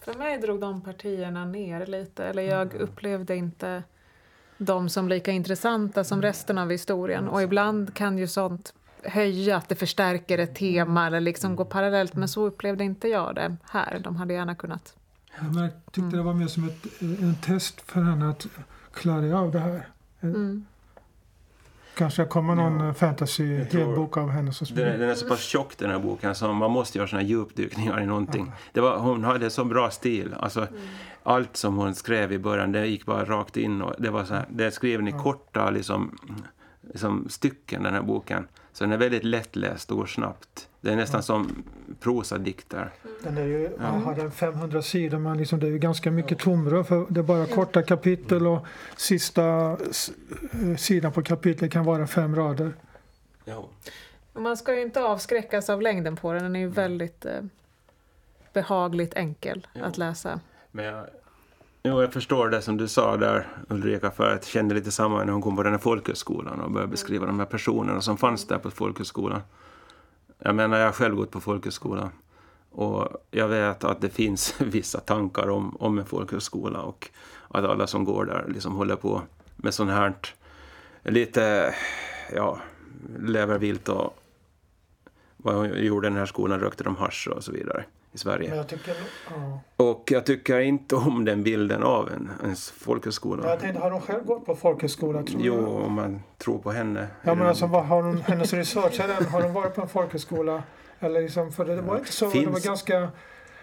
[0.00, 3.82] För mig drog de partierna ner lite, eller jag upplevde inte
[4.58, 7.28] dem som lika intressanta som resten av historien.
[7.28, 12.14] Och ibland kan ju sånt höja, att det förstärker ett tema eller liksom gå parallellt.
[12.14, 13.98] Men så upplevde inte jag det här.
[13.98, 14.96] De hade gärna kunnat
[15.40, 16.16] men jag tyckte mm.
[16.16, 18.46] det var mer som ett en test för henne att
[18.94, 19.88] klara av det här.
[20.20, 20.66] Mm.
[21.94, 25.90] Kanske kommer någon ja, fantasy-helbok av henne så den, den är så pass tjock den
[25.90, 28.46] här boken så man måste göra såna djupdykningar i någonting.
[28.46, 28.52] Ja.
[28.72, 30.34] Det var, hon hade så bra stil.
[30.40, 30.80] Alltså, mm.
[31.22, 33.82] Allt som hon skrev i början det gick bara rakt in.
[33.82, 35.18] Och det, var så här, det är skriven i ja.
[35.18, 36.18] korta liksom,
[36.80, 38.48] liksom, stycken den här boken.
[38.72, 40.68] Så den är väldigt lättläst och går snabbt.
[40.80, 41.22] Det är nästan ja.
[41.22, 41.62] som
[42.00, 42.92] prosadikter.
[43.22, 43.84] Den är ju, ja.
[43.84, 47.24] har den 500 sidor men liksom det är ju ganska mycket tomrum för det är
[47.24, 48.66] bara korta kapitel och
[48.96, 49.76] sista
[50.78, 52.72] sidan på kapitlet kan vara fem rader.
[53.44, 53.68] Ja.
[54.32, 57.40] Man ska ju inte avskräckas av längden på den, den är ju väldigt eh,
[58.52, 59.84] behagligt enkel ja.
[59.84, 60.40] att läsa.
[60.70, 61.06] Men jag,
[61.82, 65.32] jo, jag förstår det som du sa där Ulrika, för jag kände lite samma när
[65.32, 68.58] hon kom på den här folkhögskolan och började beskriva de här personerna som fanns där
[68.58, 69.40] på folkhögskolan.
[70.38, 72.10] Jag menar, jag har själv gått på folkhögskola.
[72.70, 77.10] Och jag vet att det finns vissa tankar om, om en folkhögskola och
[77.48, 79.22] att alla som går där liksom håller på
[79.56, 80.14] med sånt här
[81.02, 81.74] lite,
[82.34, 82.58] ja,
[83.18, 84.16] lever vilt och
[85.36, 88.54] vad hon gjorde den här skolan, rökte de hasch och så vidare i Sverige.
[88.54, 88.94] Jag tycker,
[89.30, 89.60] ja.
[89.76, 93.48] Och jag tycker inte om den bilden av en, ens folkhögskola.
[93.48, 95.22] Jag tänkte, har hon själv gått på folkhögskola?
[95.22, 95.68] Tror jo, jag?
[95.68, 97.06] om man tror på henne.
[97.22, 99.00] Ja, men alltså, vad har hon, hennes research,
[99.32, 100.62] har hon varit på en folkhögskola?
[101.00, 102.44] Eller liksom, för det var inte så, Finns.
[102.44, 103.08] det var ganska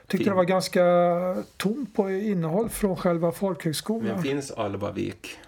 [0.07, 0.83] tyckte Fin det var ganska
[1.57, 4.13] tomt på innehåll från själva folkhögskolan.
[4.13, 5.39] Men finns Albavik?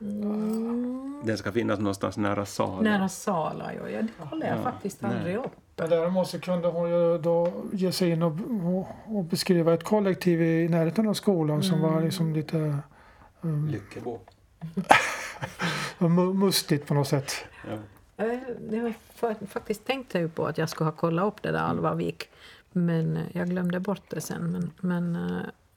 [0.00, 1.22] Mm.
[1.24, 2.80] Den ska finnas någonstans nära Sala.
[2.82, 3.88] Nära Sala, ja.
[3.88, 5.50] ja det kollar jag ja, faktiskt aldrig upp.
[5.76, 8.32] Men däremot så kunde hon ju då ge sig in och,
[8.64, 11.62] och, och beskriva ett kollektiv i närheten av skolan mm.
[11.62, 12.78] som var liksom lite...
[13.40, 14.18] Um, Lyckebo.
[16.34, 17.32] mustigt på något sätt.
[17.68, 17.78] Ja.
[18.70, 18.94] Jag
[19.48, 22.28] faktiskt tänkte ju på att jag skulle ha kollat upp det där Alvavik.
[22.72, 24.52] Men jag glömde bort det sen.
[24.52, 25.18] Men, men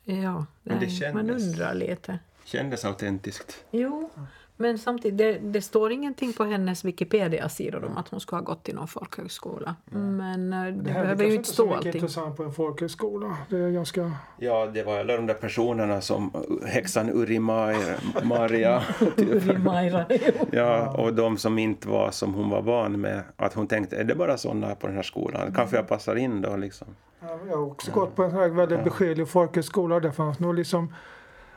[0.03, 2.19] ja, det, men det kändes, man undrar lite.
[2.43, 3.65] Kändes autentiskt.
[3.71, 4.09] Jo.
[4.57, 8.69] Men samtidigt, det, det står ingenting på hennes Wikipedia-sidor om att hon ska ha gått
[8.69, 9.75] i någon folkhögskola.
[9.91, 10.17] Mm.
[10.17, 11.91] Men eh, det, det behöver ju inte stå allting.
[11.91, 13.37] Det är intressant på en folkhögskola.
[13.49, 14.11] Det är ganska...
[14.37, 16.31] Ja, det var alla de där personerna som
[16.65, 18.83] häxan Urimaira, Maria.
[19.17, 20.05] Urimaira,
[20.51, 23.23] ja, och de som inte var som hon var van med.
[23.35, 25.41] Att hon tänkte, är det bara sådana på den här skolan?
[25.41, 25.53] Mm.
[25.53, 26.87] Kanske jag passar in då liksom.
[27.19, 27.99] Ja, jag har också ja.
[27.99, 29.99] gått på en här väldigt beskedlig folkhögskola.
[29.99, 30.93] Där fanns nog liksom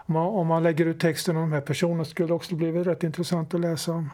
[0.06, 2.72] om man, om man lägger ut texten om de här personerna skulle det också bli
[2.72, 4.10] rätt intressant att läsa om.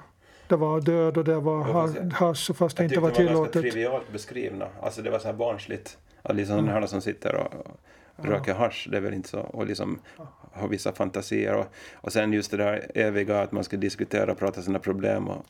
[0.49, 1.65] Det var död och det var
[2.13, 3.55] hasch fast det inte var tillåtet.
[3.55, 4.69] Jag tyckte de var trivialt beskrivna.
[4.83, 5.99] Alltså det var så här barnsligt.
[6.23, 6.67] Att liksom mm.
[6.67, 7.55] sådana som sitter och,
[8.17, 9.41] och röker hasch, det är väl inte så.
[9.41, 9.99] Och liksom
[10.53, 11.55] har vissa fantasier.
[11.55, 15.29] Och, och sen just det där eviga att man ska diskutera och prata sina problem.
[15.29, 15.47] Och,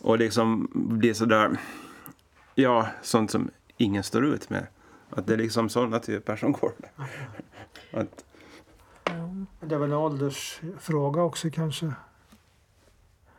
[0.00, 1.50] och liksom bli sådär,
[2.54, 4.66] ja, sånt som ingen står ut med.
[5.10, 7.06] Att det är liksom sådana typer som går där.
[8.00, 8.24] Att,
[9.60, 11.92] det är väl en åldersfråga också kanske.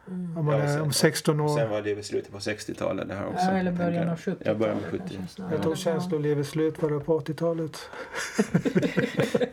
[0.08, 0.38] Mm.
[0.38, 1.58] Om man ja, är om 16 år.
[1.58, 3.46] Sen var det i slutet på 60-talet det här också.
[3.46, 4.42] Ja, eller början av 70-talet.
[4.46, 5.20] Ja, början av 70.
[5.52, 7.90] Jag tror känslolivets slut var det på 80-talet.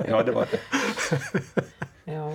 [0.09, 0.61] ja, det var det.
[2.13, 2.33] ja,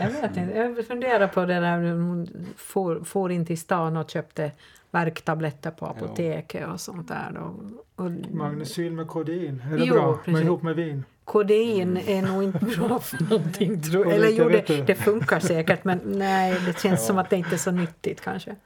[0.00, 0.52] jag vet inte.
[0.56, 4.52] Jag funderar på det där hon for, for in till stan och köpte
[4.90, 7.36] värktabletter på apoteket och sånt där.
[7.36, 8.10] Och, och...
[8.30, 10.16] Magnesyl med kodein, är det jo, bra?
[10.16, 10.32] Precis.
[10.32, 11.04] Med, ihop med vin?
[11.24, 13.82] Kodein är nog inte bra för någonting.
[13.82, 17.06] Tror Eller jo, det, det, funkar säkert men nej, det känns ja.
[17.06, 18.56] som att det inte är så nyttigt kanske.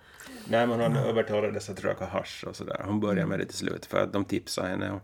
[0.50, 2.82] Nej, men hon övertalades att röka hasch och sådär.
[2.84, 4.90] Hon började med det till slut för att de tipsade henne.
[4.90, 5.02] Och,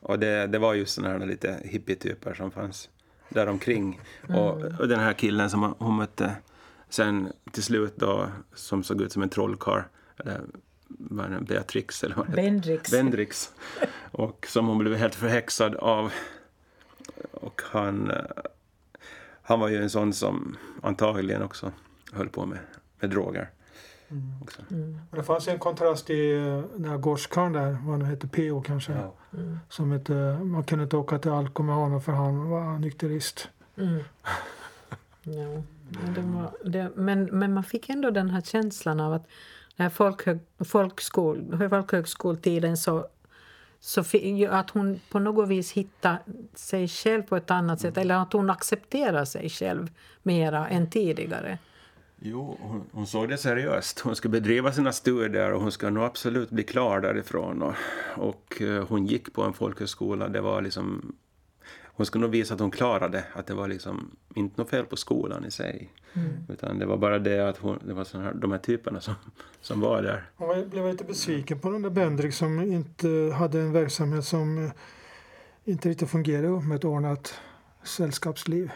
[0.00, 2.88] och det, det var just sådana här lite hippietyper som fanns
[3.28, 4.00] där omkring.
[4.28, 4.40] Mm.
[4.40, 6.36] Och, och den här killen som hon mötte
[6.88, 9.82] sen till slut då, som såg ut som en trollkarl,
[10.16, 10.40] eller
[10.88, 12.90] vad är Beatrix eller vad Bendrix.
[12.90, 13.52] Bendrix.
[14.12, 16.12] Och som hon blev helt förhäxad av.
[17.32, 18.16] Och han, eh,
[19.42, 21.72] han var ju en sån som antagligen också
[22.12, 22.58] höll på med,
[23.00, 23.50] med droger.
[24.08, 24.32] Mm.
[24.70, 24.98] Mm.
[25.10, 28.62] Men det fanns en kontrast i eh, den här gårdskarlen där, vad nu hette, PO
[28.62, 28.92] kanske.
[28.92, 29.14] Ja.
[29.32, 29.58] Mm.
[29.68, 33.48] Som hette, man kunde inte åka till Alko med honom för han var nykterist.
[33.76, 33.98] Mm.
[35.22, 35.62] ja.
[36.14, 39.26] Det var, det, men, men man fick ändå den här känslan av att
[39.76, 43.06] när folkhög, folkskol, folkhögskoltiden så
[43.86, 44.04] så
[44.50, 46.18] att hon på något vis hittar
[46.54, 49.90] sig själv på ett annat sätt eller att hon accepterar sig själv
[50.22, 51.58] mera än tidigare.
[52.18, 54.00] Jo, hon, hon såg det seriöst.
[54.00, 57.62] Hon ska bedriva sina studier och hon ska nog absolut bli klar därifrån.
[57.62, 57.74] Och,
[58.16, 60.28] och eh, hon gick på en folkhögskola.
[60.28, 61.14] Det var liksom
[61.96, 64.96] hon skulle nog visa att hon klarade att det var liksom inte något fel på
[64.96, 65.90] skolan i sig.
[66.12, 66.32] Mm.
[66.48, 69.14] Utan det var bara det att hon, det var såna här, de här typerna som,
[69.60, 70.30] som var där.
[70.36, 74.70] Hon blev lite besviken på den där Bendrik som inte hade en verksamhet som
[75.64, 77.40] inte riktigt fungerade med ett ordnat
[77.82, 78.70] sällskapsliv.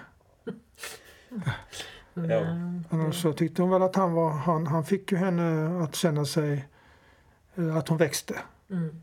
[2.15, 2.47] Ja.
[2.91, 6.25] Annars så tyckte hon väl att han var, han, han fick ju henne att känna
[6.25, 6.69] sig,
[7.55, 8.35] eh, att hon växte.
[8.71, 9.03] Mm.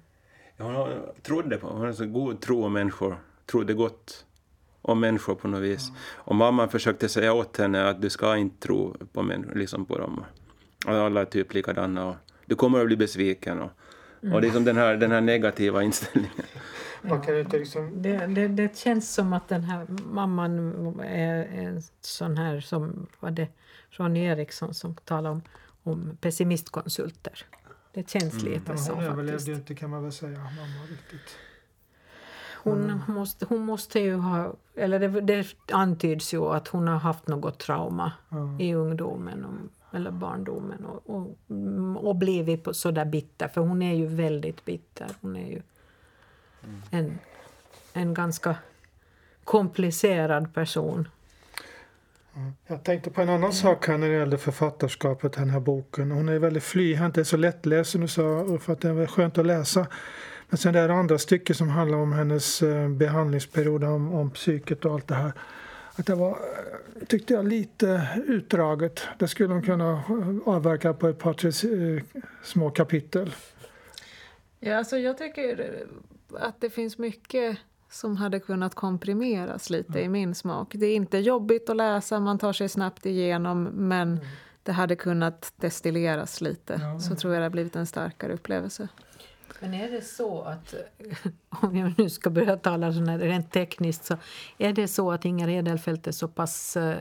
[0.58, 4.25] Ja, hon trodde på, hon hade så god tro om människor trodde gott
[4.81, 5.91] om människor på något vis.
[6.13, 9.97] Och mamman försökte säga åt henne att du ska inte tro på, människor, liksom på
[9.97, 10.23] dem.
[10.86, 13.62] Alla är typ likadana och du kommer att bli besviken.
[13.62, 13.71] Och,
[14.34, 16.31] och liksom den här, den här negativa inställningen.
[17.51, 18.01] Liksom...
[18.01, 23.31] det, det, det, känns som att den här mamman är en sån här som var
[23.31, 23.47] det
[23.89, 25.41] Ronny Eriksson som talade om,
[25.84, 27.45] om pessimistkonsulter.
[27.93, 28.45] Det känns mm.
[28.45, 28.77] lite mm.
[28.77, 31.38] så Hon överlevde ju inte kan man väl säga, mamma riktigt.
[32.65, 32.99] Hon, mm.
[33.08, 37.60] måste, hon måste ju ha, eller det, det antyds ju att hon har haft något
[37.60, 38.60] trauma mm.
[38.62, 43.95] i ungdomen och, eller barndomen och, och, och blivit så där bitter, för hon är
[43.95, 45.08] ju väldigt bitter.
[45.21, 45.62] Hon är ju
[46.63, 46.82] mm.
[46.91, 47.19] en,
[47.93, 48.56] en ganska
[49.43, 51.08] komplicerad person.
[52.67, 56.12] Jag tänkte på en annan sak här när det gäller författarskapet, den här boken.
[56.12, 59.08] Hon är väldigt flyhänt, det är så lättläst som du sa, för att det är
[59.08, 59.88] skönt att läsa.
[60.49, 64.86] Men sen det här andra stycket som handlar om hennes eh, behandlingsperiod, om, om psyket
[64.86, 65.34] och allt det här.
[65.95, 69.01] Att det var, eh, tyckte jag, lite utdraget.
[69.19, 71.51] Det skulle hon kunna eh, avverka på ett par, tre
[72.43, 73.36] små kapitel.
[74.60, 75.73] Ja, alltså jag tycker
[76.39, 77.58] att det finns mycket
[77.89, 80.05] som hade kunnat komprimeras lite mm.
[80.05, 80.71] i min smak.
[80.75, 84.25] Det är inte jobbigt att läsa, man tar sig snabbt igenom men mm.
[84.63, 86.79] det hade kunnat destilleras lite.
[86.81, 88.88] Ja, så tror jag det har blivit en starkare upplevelse.
[89.59, 90.73] Men är det så att,
[91.49, 94.17] om jag nu ska börja tala rent tekniskt, så
[94.57, 96.97] är det så att Inger Edelfelt är så pass eh,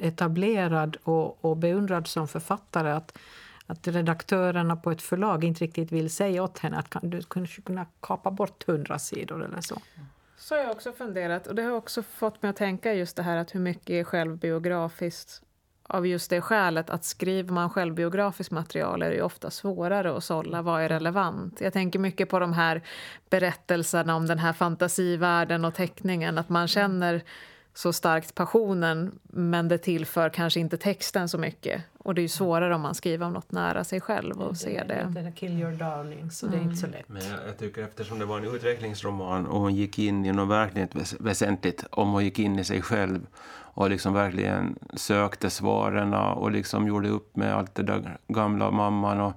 [0.00, 3.18] etablerad och, och beundrad som författare att,
[3.66, 7.86] att redaktörerna på ett förlag inte riktigt vill säga åt henne att du kanske kunna
[8.00, 9.80] kapa bort hundra sidor eller så?
[10.36, 13.22] Så har jag också funderat och det har också fått mig att tänka just det
[13.22, 15.42] här att hur mycket är självbiografiskt
[15.90, 20.62] av just det skälet att skriver man självbiografiskt material är det ofta svårare att sålla
[20.62, 21.60] vad är relevant.
[21.60, 22.82] Jag tänker mycket på de här
[23.30, 27.22] berättelserna om den här fantasivärlden och teckningen, att man känner
[27.78, 31.82] så starkt passionen men det tillför kanske inte texten så mycket.
[31.98, 34.84] Och det är ju svårare om man skriver om något nära sig själv och ser
[34.84, 35.20] det.
[35.22, 35.32] det.
[35.32, 36.58] Kill your darling, så mm.
[36.58, 37.08] det är inte så lätt.
[37.08, 40.48] Men jag, jag, tycker eftersom det var en utvecklingsroman och hon gick in i något
[40.48, 40.88] verkligen
[41.18, 46.86] väsentligt, om hon gick in i sig själv och liksom verkligen sökte svaren och liksom
[46.86, 49.32] gjorde upp med allt det där gamla mamman och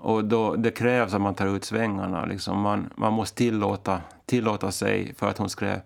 [0.00, 2.24] och då, det krävs att man tar ut svängarna.
[2.24, 2.60] Liksom.
[2.60, 5.80] Man, man måste tillåta, tillåta sig, för att hon skrev,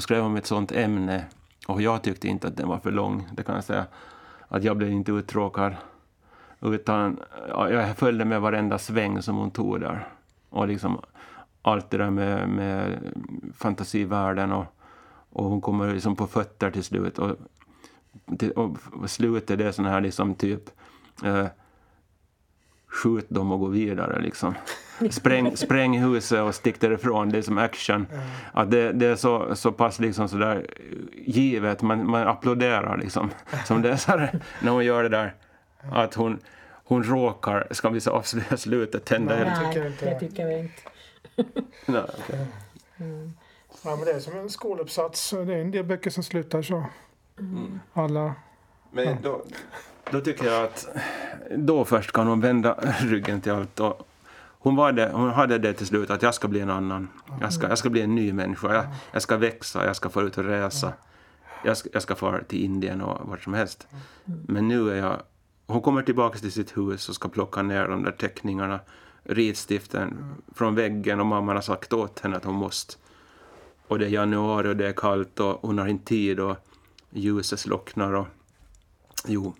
[0.00, 1.24] hon skrev om ett sånt ämne.
[1.66, 3.86] Och jag tyckte inte att den var för lång, det kan jag säga.
[4.48, 5.76] Att jag blev inte uttråkad.
[6.60, 10.08] Utan jag följde med varenda sväng som hon tog där.
[10.50, 11.00] Och liksom
[11.62, 12.98] allt det där med, med
[13.54, 14.64] fantasivärlden och,
[15.30, 17.18] och hon kommer liksom på fötter till slut.
[17.18, 17.36] Och,
[18.52, 20.70] och slutet det är sån här liksom typ
[21.24, 21.46] eh,
[22.86, 24.22] skjut dem och gå vidare.
[24.22, 24.54] Liksom.
[25.10, 27.28] Spräng, spräng huset och stick därifrån.
[27.28, 28.06] Det är som action.
[28.52, 30.66] Att det, det är så, så pass liksom sådär
[31.12, 31.82] givet.
[31.82, 33.30] Man, man applåderar liksom.
[33.66, 35.34] Som läsare när hon gör det där.
[35.92, 36.38] Att hon,
[36.84, 40.82] hon råkar, ska vi så avslöja slutet, tända Nej, Nej det tycker vi inte.
[41.86, 42.46] Nej, okay.
[42.96, 43.32] mm.
[43.84, 45.30] Ja, men det är som en skoluppsats.
[45.30, 46.84] Det är en del böcker som slutar så.
[47.38, 47.80] Mm.
[47.92, 48.34] Alla...
[48.90, 49.16] Men ja.
[49.22, 49.44] då,
[50.10, 50.88] då tycker jag att
[51.56, 53.80] då först kan hon vända ryggen till allt.
[53.80, 54.06] Och
[54.62, 57.08] hon, var det, hon hade det till slut att jag ska bli en annan.
[57.40, 58.74] Jag ska, jag ska bli en ny människa.
[58.74, 60.92] Jag, jag ska växa, jag ska få ut och resa.
[61.64, 63.86] Jag ska, jag ska fara till Indien och vart som helst.
[64.24, 65.22] Men nu är jag...
[65.66, 68.80] Hon kommer tillbaka till sitt hus och ska plocka ner de där teckningarna,
[69.22, 72.94] ritstiften från väggen och mamman har sagt åt henne att hon måste.
[73.86, 76.56] Och det är januari och det är kallt och hon har inte tid och
[77.10, 78.26] ljuset slocknar och...
[79.26, 79.54] Jo,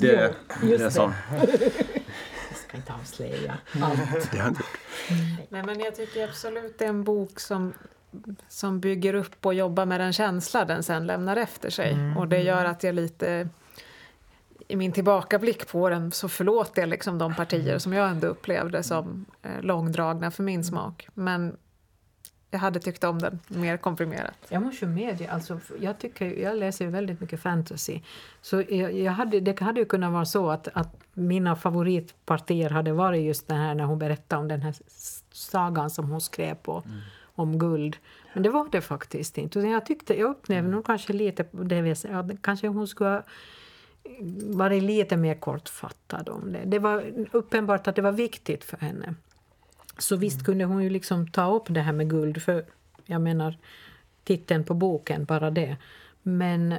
[0.00, 1.12] det, det är så.
[2.76, 4.30] Jag ska inte avslöja allt.
[4.32, 4.62] Det har inte
[5.48, 7.72] Nej, men jag tycker absolut det är en bok som,
[8.48, 11.92] som bygger upp och jobbar med den känsla den sen lämnar efter sig.
[11.92, 12.16] Mm.
[12.16, 13.48] Och det gör att jag lite
[14.68, 18.82] i min tillbakablick på den så förlåter jag liksom de partier som jag ändå upplevde
[18.82, 21.08] som eh, långdragna för min smak.
[21.14, 21.56] Men
[22.56, 24.34] jag hade tyckt om den mer komprimerat.
[24.48, 28.00] Jag måste medge, alltså, jag, tycker, jag läser väldigt mycket fantasy.
[28.42, 32.92] Så jag, jag hade, det hade ju kunnat vara så att, att mina favoritpartier hade
[32.92, 34.74] varit just det här när hon berättade om den här
[35.32, 36.98] sagan som hon skrev på, mm.
[37.34, 37.96] om guld.
[38.34, 39.60] Men det var det faktiskt inte.
[39.60, 40.70] Jag, tyckte, jag upplevde mm.
[40.70, 43.22] nog kanske lite det vi säger, kanske hon skulle ha
[44.44, 46.62] varit lite mer kortfattad om det.
[46.64, 49.14] Det var uppenbart att det var viktigt för henne.
[49.98, 52.64] Så visst kunde hon ju liksom ta upp det här med guld, för
[53.04, 53.58] jag menar
[54.24, 55.76] titeln på boken, bara det.
[56.22, 56.74] Men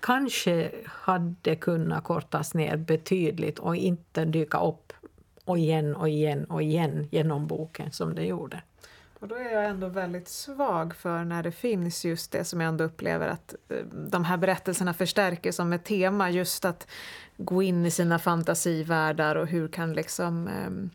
[0.00, 4.92] kanske hade kunnat kortas ner betydligt och inte dyka upp
[5.44, 8.62] och igen och igen och igen genom boken som det gjorde.
[9.20, 12.68] Och då är jag ändå väldigt svag för när det finns just det som jag
[12.68, 16.88] ändå upplever att eh, de här berättelserna förstärker som ett tema, just att
[17.36, 20.90] gå in i sina fantasivärldar och hur kan liksom um,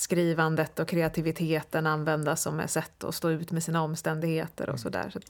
[0.00, 4.78] skrivandet och kreativiteten användas som ett sätt att stå ut med sina omständigheter och mm.
[4.78, 5.10] sådär.
[5.12, 5.20] Så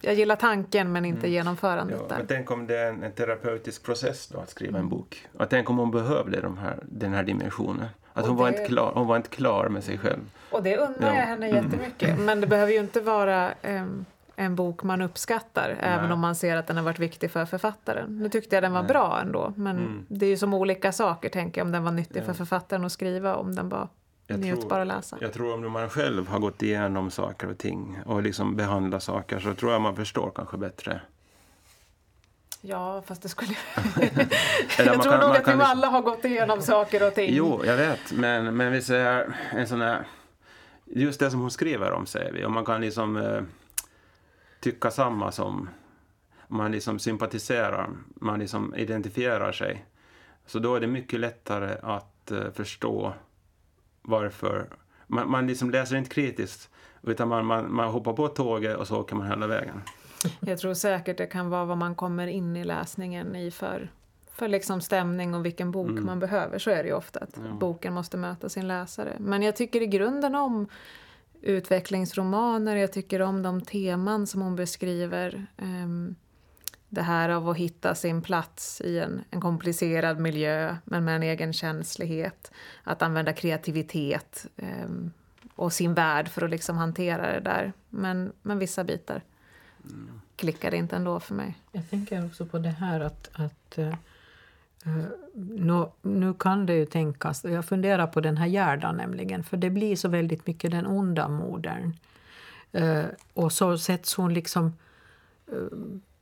[0.00, 1.32] jag gillar tanken men inte mm.
[1.32, 2.18] genomförandet ja, där.
[2.18, 5.26] Men tänk om det är en, en, terapeutisk process då att skriva en bok.
[5.38, 7.86] Och tänk om hon behövde de här, den här dimensionen.
[8.12, 8.42] Att hon, det...
[8.42, 10.20] var inte klar, hon var inte klar med sig själv.
[10.50, 11.14] Och det undrar ja.
[11.14, 12.08] jag henne jättemycket.
[12.08, 12.24] Mm.
[12.24, 14.04] Men det behöver ju inte vara um,
[14.36, 15.90] en bok man uppskattar, Nej.
[15.94, 18.18] även om man ser att den har varit viktig för författaren.
[18.18, 18.88] Nu tyckte jag den var Nej.
[18.88, 20.06] bra ändå, men mm.
[20.08, 22.24] det är ju som olika saker, tänker jag, om den var nyttig ja.
[22.24, 23.88] för författaren att skriva, om den var
[24.26, 25.18] jag njutbar att läsa.
[25.20, 29.40] Jag tror om man själv har gått igenom saker och ting och liksom behandlat saker
[29.40, 31.00] så tror jag man förstår kanske bättre.
[32.60, 33.50] Ja, fast det skulle...
[34.78, 37.34] jag tror kan, nog att vi alla har gått igenom saker och ting.
[37.34, 40.06] Jo, jag vet, men, men vi säger en sån här...
[40.84, 42.44] Just det som hon skriver om, säger vi.
[42.44, 43.42] Och man kan liksom eh,
[44.60, 45.68] tycka samma som...
[46.48, 49.84] Man liksom sympatiserar, man liksom identifierar sig.
[50.46, 53.14] Så då är det mycket lättare att eh, förstå
[54.06, 54.68] varför.
[55.06, 56.70] Man, man liksom läser inte kritiskt
[57.02, 59.80] utan man, man, man hoppar på tåget och så åker man hela vägen.
[60.40, 63.90] Jag tror säkert det kan vara vad man kommer in i läsningen i för,
[64.30, 66.06] för liksom stämning och vilken bok mm.
[66.06, 66.58] man behöver.
[66.58, 67.54] Så är det ju ofta, att ja.
[67.54, 69.16] boken måste möta sin läsare.
[69.18, 70.68] Men jag tycker i grunden om
[71.42, 75.46] utvecklingsromaner, jag tycker om de teman som hon beskriver.
[75.56, 76.16] Um,
[76.88, 81.22] det här av att hitta sin plats i en, en, komplicerad miljö men med en
[81.22, 82.52] egen känslighet.
[82.84, 84.88] Att använda kreativitet eh,
[85.54, 87.72] och sin värld för att liksom hantera det där.
[87.90, 89.22] Men, men vissa bitar
[89.84, 90.20] mm.
[90.36, 91.58] klickade inte ändå för mig.
[91.72, 96.74] Jag tänker också på det här att, att eh, eh, uh, nu, nu kan det
[96.74, 100.70] ju tänkas, jag funderar på den här Gerda nämligen, för det blir så väldigt mycket
[100.70, 101.92] den onda modern
[102.76, 104.72] Eh, och så sätts hon liksom
[105.52, 105.78] eh,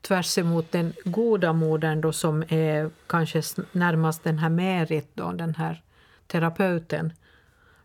[0.06, 3.42] tvärs emot den goda modern då som är kanske
[3.72, 5.82] närmast den här Merit, då, den här
[6.26, 7.12] terapeuten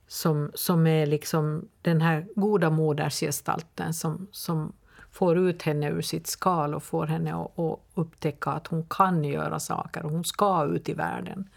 [0.07, 4.73] som, som är liksom den här goda modersgestalten som, som
[5.11, 9.23] får ut henne ur sitt skal och får henne att, att upptäcka att hon kan
[9.23, 11.49] göra saker och hon ska ut i världen.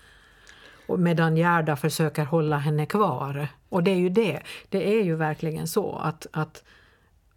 [0.86, 3.48] Och medan Gerda försöker hålla henne kvar.
[3.68, 4.42] Och det är ju det.
[4.68, 6.64] Det är ju verkligen så att, att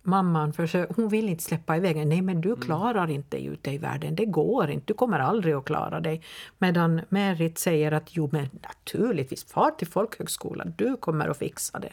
[0.05, 2.61] mamman försöker, hon vill inte släppa iväg Nej, men du mm.
[2.61, 4.15] klarar inte ute i världen.
[4.15, 4.85] Det går inte.
[4.85, 6.21] Du kommer aldrig att klara dig.
[6.57, 10.73] Medan Merit säger att jo, men naturligtvis, far till folkhögskolan.
[10.77, 11.91] Du kommer att fixa det.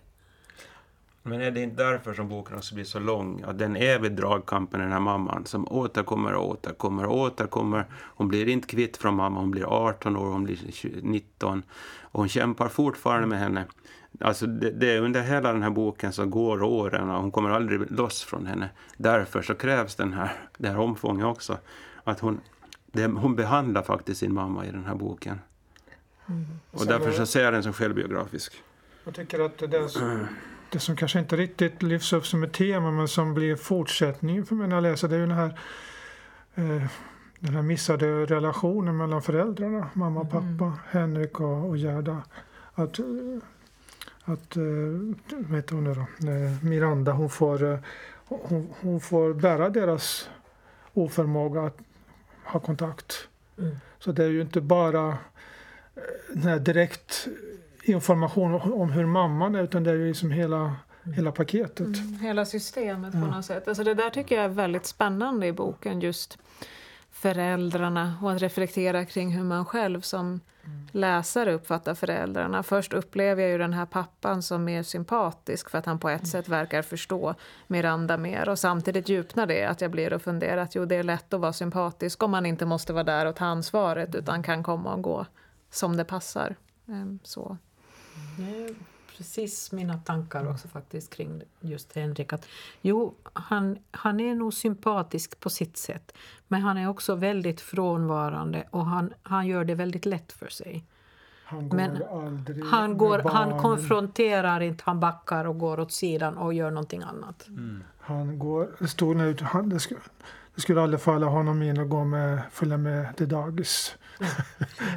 [1.23, 3.43] Men är det inte därför som boken också blir så lång?
[3.47, 7.87] Att den är vid dragkampen, den här mamman, som återkommer och återkommer och återkommer.
[7.93, 10.59] Hon blir inte kvitt från mamma, hon blir 18 år, hon blir
[11.03, 11.63] 19
[12.01, 13.65] och hon kämpar fortfarande med henne.
[14.21, 17.51] Alltså det, det, är under hela den här boken så går åren och hon kommer
[17.51, 18.71] aldrig loss från henne.
[18.97, 21.59] Därför så krävs den här, det här omfånget också.
[22.05, 22.41] Att hon,
[22.87, 25.41] det, hon behandlar faktiskt sin mamma i den här boken.
[26.27, 26.47] Mm.
[26.71, 28.63] Och därför så ser jag den som självbiografisk.
[29.05, 30.27] Jag tycker att det, som,
[30.71, 34.55] det som kanske inte riktigt lyfts upp som ett tema men som blir fortsättningen för
[34.55, 35.59] mig när jag läser det är ju den här
[36.55, 36.87] eh,
[37.43, 40.73] den här missade relationen mellan föräldrarna, mamma och pappa, mm.
[40.91, 42.23] Henrik och, och Gerda.
[42.75, 43.01] Att
[44.25, 44.63] att eh,
[45.39, 47.79] vet hon nu då, eh, Miranda hon får, eh,
[48.25, 50.29] hon, hon, får bära deras
[50.95, 51.79] oförmåga att
[52.45, 53.29] ha kontakt.
[53.59, 53.77] Mm.
[53.99, 55.19] Så det är ju inte bara
[56.35, 57.29] den direkt
[57.83, 61.17] information om hur mamman är utan det är ju liksom hela, mm.
[61.17, 61.87] hela paketet.
[61.87, 63.37] Mm, hela systemet på ja.
[63.37, 63.69] något sätt.
[63.69, 66.39] Alltså det där tycker jag är väldigt spännande i boken just
[67.23, 70.41] föräldrarna och att reflektera kring hur man själv som
[70.93, 72.63] läsare uppfattar föräldrarna.
[72.63, 76.27] Först upplever jag ju den här pappan som mer sympatisk för att han på ett
[76.27, 77.35] sätt verkar förstå
[77.67, 78.49] Miranda mer.
[78.49, 81.41] Och samtidigt djupnar det att jag blir och funderar att jo det är lätt att
[81.41, 85.03] vara sympatisk om man inte måste vara där och ta ansvaret utan kan komma och
[85.03, 85.27] gå
[85.71, 86.57] som det passar.
[86.89, 87.57] Ehm, så
[89.23, 92.33] precis mina tankar också faktiskt kring just Henrik.
[92.33, 92.47] Att,
[92.81, 96.15] jo, han, han är nog sympatisk på sitt sätt
[96.49, 100.85] men han är också väldigt frånvarande och han, han gör det väldigt lätt för sig.
[101.45, 106.37] Han går men aldrig han, går, han konfronterar inte, han backar och går åt sidan
[106.37, 107.49] och gör någonting annat.
[107.49, 107.85] Mm.
[107.99, 110.01] Han går, det stod ut, han, det, skulle,
[110.55, 113.97] det skulle aldrig falla honom in att gå med, följa med till dagis.
[114.21, 114.33] Mm.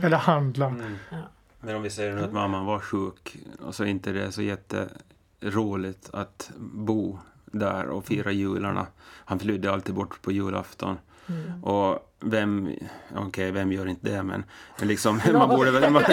[0.04, 0.68] Eller handla.
[0.68, 0.96] Mm.
[1.10, 1.18] Ja.
[1.66, 4.42] Men om vi säger nu att mamman var sjuk och så inte det är så
[4.42, 8.88] jätteroligt att bo där och fira jularna.
[9.04, 10.98] Han flydde alltid bort på julafton.
[11.28, 11.64] Mm.
[11.64, 12.76] Och vem,
[13.12, 14.44] okej, okay, vem gör inte det, men,
[14.80, 16.04] men liksom, man, borde, man,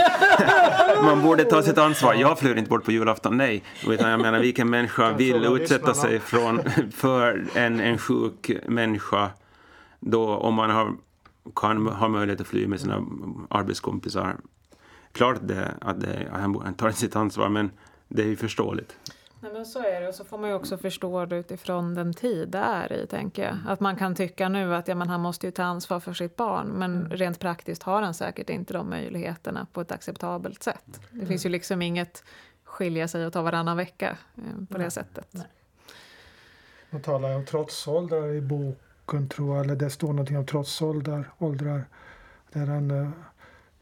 [1.05, 2.15] man, borde ta sitt ansvar.
[2.15, 3.63] Jag flyr inte bort på julafton, nej.
[3.87, 6.61] Utan jag menar, vilken människa vill utsätta sig från,
[6.93, 9.31] för en, en sjuk människa
[10.01, 10.93] då, om man har,
[11.57, 13.05] kan ha möjlighet att fly med sina
[13.51, 14.37] arbetskompisar
[15.13, 17.71] klart det, att det, han tar sitt ansvar, men
[18.09, 18.97] det är ju förståeligt.
[19.43, 22.15] Nej, men så är det, och så får man ju också förstå det utifrån den
[22.15, 23.57] tid det är i, tänker jag.
[23.67, 26.37] Att man kan tycka nu att ja, men han måste ju ta ansvar för sitt
[26.37, 27.11] barn, men mm.
[27.11, 31.01] rent praktiskt har han säkert inte de möjligheterna på ett acceptabelt sätt.
[31.11, 31.27] Det mm.
[31.27, 32.25] finns ju liksom inget
[32.65, 35.29] skilja sig och ta varannan vecka eh, på det sättet.
[35.31, 35.47] Nej.
[36.91, 41.85] Man talar om trotsåldrar i boken, tror jag, eller det står någonting om trotsåldrar, åldrar,
[42.53, 43.09] där han eh,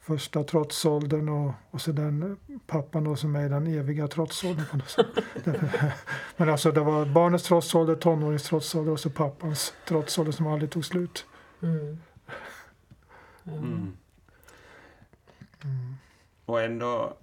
[0.01, 2.37] första trotsåldern och, och så den
[2.67, 4.83] pappan då som är i den eviga trotsåldern.
[6.37, 10.85] Men alltså det var barnets trotsålder, tonåringens trotsålder och så pappans trotsålder som aldrig tog
[10.85, 11.27] slut.
[11.63, 11.99] Mm.
[13.45, 13.97] Mm.
[15.65, 15.95] Mm.
[16.45, 17.17] Och ändå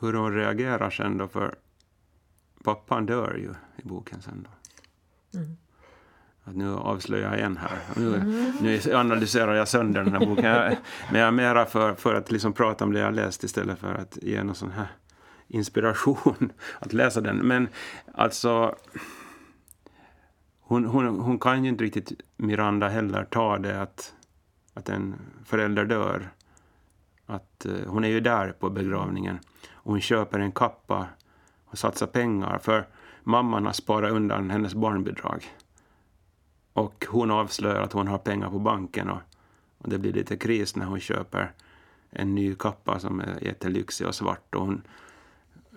[0.00, 1.54] hur hon reagerar sen då för
[2.64, 4.50] pappan dör ju i boken sen då.
[6.48, 7.78] Att nu avslöjar jag en här.
[7.96, 8.18] Nu,
[8.60, 10.76] nu analyserar jag sönder den här boken.
[11.12, 13.94] men jag är mera för, för att liksom prata om det jag läst istället för
[13.94, 14.86] att ge någon sån här
[15.48, 17.36] inspiration att läsa den.
[17.36, 17.68] Men
[18.14, 18.74] alltså...
[20.60, 24.14] Hon, hon, hon kan ju inte riktigt, Miranda heller, ta det att,
[24.74, 26.30] att en förälder dör.
[27.26, 29.38] Att, eh, hon är ju där på begravningen.
[29.72, 31.06] Och hon köper en kappa
[31.64, 32.86] och satsar pengar för
[33.22, 35.46] mamman har sparat undan hennes barnbidrag.
[36.78, 39.20] Och hon avslöjar att hon har pengar på banken och,
[39.78, 41.52] och det blir lite kris när hon köper
[42.10, 44.82] en ny kappa som är jättelyxig och svart och hon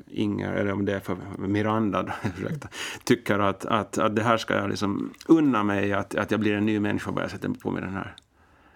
[0.07, 2.11] Inger, eller om det är för Miranda, då,
[3.03, 6.53] tycker att, att, att det här ska jag liksom unna mig, att, att jag blir
[6.53, 8.15] en ny människa bara jag sätter på mig den här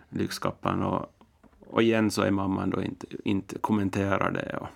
[0.09, 0.83] lyxkappan.
[0.83, 1.15] Och,
[1.67, 4.57] och igen så är mamman då inte, inte kommenterar det.
[4.57, 4.67] Och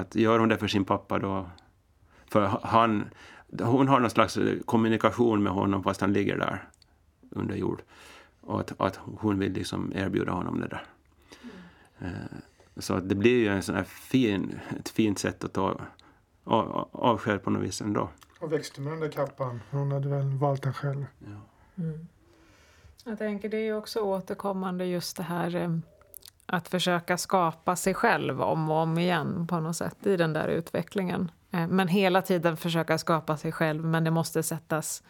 [0.00, 1.50] att gör hon det för sin pappa då,
[2.26, 3.04] för han,
[3.60, 6.68] hon har någon slags kommunikation med honom fast han ligger där
[7.30, 7.82] under jord.
[8.40, 10.84] Och att, att hon vill liksom erbjuda honom det där.
[11.98, 12.14] Mm.
[12.76, 15.80] Så det blir ju en sån här fin, ett fint sätt att ta
[16.44, 18.08] avsked på något vis ändå.
[18.40, 19.60] Och växte med den där kappan.
[19.70, 21.06] Hon hade väl valt den själv.
[21.18, 21.82] Ja.
[21.82, 22.08] Mm.
[23.04, 25.78] Jag tänker det är ju också återkommande just det här eh,
[26.46, 30.48] att försöka skapa sig själv om och om igen på något sätt i den där
[30.48, 31.30] utvecklingen.
[31.52, 35.02] Eh, men hela tiden försöka skapa sig själv men det måste sättas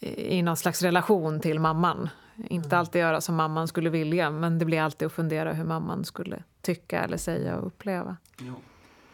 [0.00, 2.08] i någon slags relation till mamman.
[2.36, 2.78] Inte mm.
[2.78, 6.42] alltid göra som mamman skulle vilja men det blir alltid att fundera hur mamman skulle
[6.60, 8.16] tycka eller säga och uppleva.
[8.38, 8.54] Jo.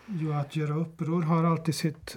[0.07, 2.16] Jo, att göra uppror har alltid sitt,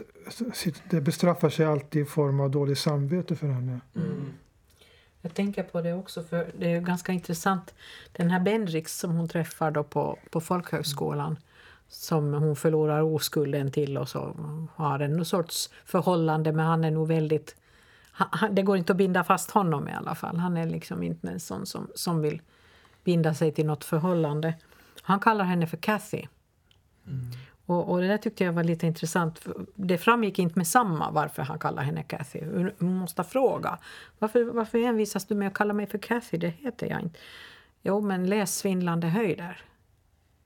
[0.54, 0.84] sitt...
[0.90, 3.80] Det bestraffar sig alltid i form av dåligt samvete för henne.
[3.96, 4.34] Mm.
[5.22, 7.74] Jag tänker på det också, för det är ganska intressant.
[8.12, 11.38] Den här Bendrix som hon träffar då på, på folkhögskolan
[11.94, 14.36] som hon förlorar oskulden till och så
[14.76, 17.56] har en sorts förhållande men han är nog väldigt...
[18.12, 20.38] Han, det går inte att binda fast honom i alla fall.
[20.38, 22.42] Han är liksom inte en sån som, som vill
[23.04, 24.54] binda sig till något förhållande.
[25.02, 26.26] Han kallar henne för Kathy.
[27.08, 27.32] Mm.
[27.66, 29.48] Och, och, det där tyckte jag var lite intressant.
[29.76, 32.40] Det framgick inte med samma varför han kallar henne Kathy.
[32.80, 33.78] Hon måste fråga.
[34.20, 36.38] Varför, varför envisas du med att kalla mig för Kathy?
[36.38, 37.20] Det heter jag inte.
[37.82, 39.62] Jo, men läs Svindlande höjder.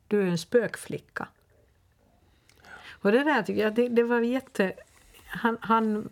[0.07, 1.27] Du är en spökflicka.
[3.01, 4.73] Och det där tycker jag, det, det var jätte...
[5.27, 6.09] Han, han,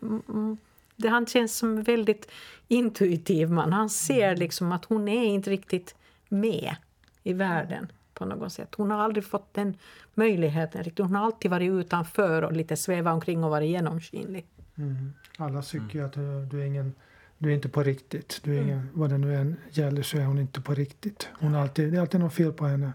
[0.95, 2.31] det, han känns som väldigt
[2.67, 3.73] intuitiv man.
[3.73, 4.39] Han ser mm.
[4.39, 5.95] liksom att hon är inte riktigt
[6.29, 6.75] med
[7.23, 8.75] i världen på något sätt.
[8.75, 9.77] Hon har aldrig fått den
[10.13, 11.05] möjligheten riktigt.
[11.05, 14.45] Hon har alltid varit utanför och lite svävat omkring och varit genomskinlig.
[14.77, 15.13] Mm.
[15.38, 16.05] Alla tycker mm.
[16.05, 16.93] att du, du, är ingen,
[17.38, 18.41] du är inte på riktigt.
[18.43, 18.89] Du är ingen, mm.
[18.93, 21.29] Vad det nu än gäller så är hon inte på riktigt.
[21.39, 22.93] Hon alltid, det är alltid något fel på henne.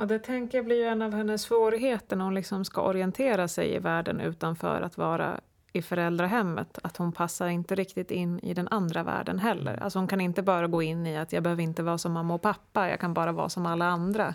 [0.00, 3.74] Ja, det tänker jag blir en av hennes svårigheter när hon liksom ska orientera sig
[3.74, 5.40] i världen utanför att vara
[5.72, 6.78] i föräldrahemmet.
[6.82, 9.72] Att hon passar inte riktigt in i den andra världen heller.
[9.72, 9.82] Mm.
[9.82, 12.34] Alltså hon kan inte bara gå in i att jag behöver inte vara som mamma
[12.34, 14.34] och pappa, jag kan bara vara som alla andra.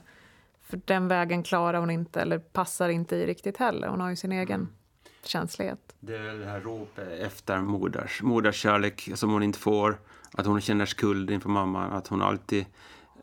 [0.61, 3.88] För den vägen klarar hon inte, eller passar inte i riktigt heller.
[3.88, 4.70] Hon har ju sin egen mm.
[5.24, 5.95] känslighet.
[5.99, 9.99] Det är det här ropet efter moders, moders kärlek som hon inte får.
[10.32, 12.66] Att hon känner skuld inför mamma, att hon alltid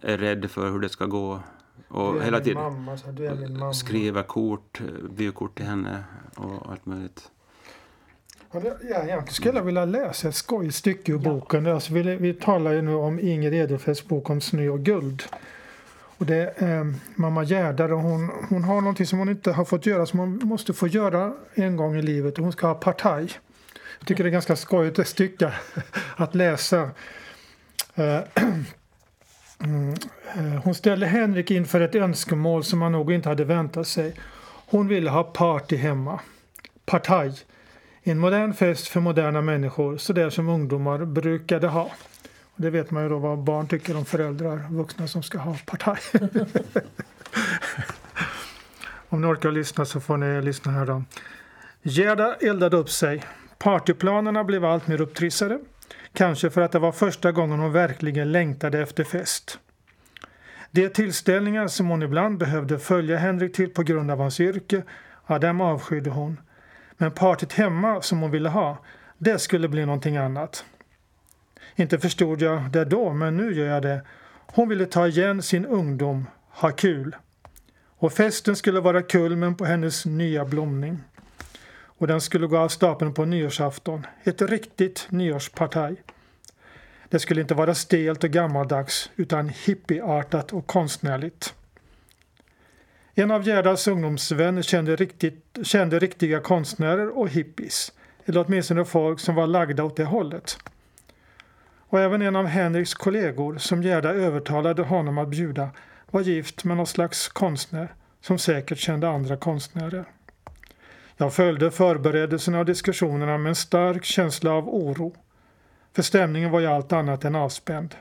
[0.01, 1.41] är rädd för hur det ska gå.
[1.91, 4.81] Och hela tiden mamma, skriva kort,
[5.11, 6.05] vykort till henne
[6.37, 7.31] och allt möjligt.
[8.53, 11.67] Ja, egentligen skulle jag vilja läsa ett skojigt stycke ur boken.
[11.67, 15.23] Alltså, vi, vi talar ju nu om Inger Edelfelts bok om snö och guld.
[16.21, 19.87] Och det är eh, mamma Gerda hon, hon har någonting som hon inte har fått
[19.87, 22.39] göra som hon måste få göra en gång i livet.
[22.39, 23.33] Hon ska ha partaj.
[23.99, 25.53] Jag tycker det är ganska skojigt ett stycke
[26.17, 26.91] att läsa.
[27.95, 28.21] Eh,
[29.65, 29.95] Mm.
[30.37, 34.15] Eh, hon ställde Henrik inför ett önskemål som han nog inte hade väntat sig.
[34.67, 36.21] Hon ville ha party hemma.
[36.87, 37.33] Partaj.
[38.03, 41.91] En modern fest för moderna människor, så där som ungdomar brukade ha.
[42.43, 45.57] Och det vet man ju då vad barn tycker om föräldrar, vuxna som ska ha
[45.67, 45.99] partaj.
[49.09, 51.03] om ni orkar lyssna så får ni lyssna här då.
[51.83, 53.25] Gerda eldade upp sig.
[53.59, 55.59] Partyplanerna blev allt mer upptrissade.
[56.13, 59.59] Kanske för att det var första gången hon verkligen längtade efter fest.
[60.71, 64.83] De tillställningar som hon ibland behövde följa Henrik till på grund av hans yrke,
[65.27, 66.41] ja, dem avskydde hon.
[66.97, 68.79] Men partyt hemma som hon ville ha,
[69.19, 70.65] det skulle bli någonting annat.
[71.77, 74.03] Inte förstod jag det då, men nu gör jag det.
[74.47, 77.17] Hon ville ta igen sin ungdom, ha kul.
[77.99, 80.99] Och festen skulle vara kulmen på hennes nya blomning.
[82.01, 84.07] Och den skulle gå av stapeln på nyårsafton.
[84.25, 86.03] Ett riktigt nyårspartaj.
[87.09, 91.55] Det skulle inte vara stelt och gammaldags utan hippieartat och konstnärligt.
[93.15, 97.93] En av Gerdas ungdomsvänner kände, riktigt, kände riktiga konstnärer och hippies.
[98.25, 100.59] Eller åtminstone folk som var lagda åt det hållet.
[101.79, 105.71] Och även en av Henriks kollegor som Gerda övertalade honom att bjuda
[106.11, 110.05] var gift med någon slags konstnär som säkert kände andra konstnärer.
[111.21, 115.15] Jag följde förberedelserna och diskussionerna med en stark känsla av oro.
[115.93, 117.95] För stämningen var ju allt annat än avspänd.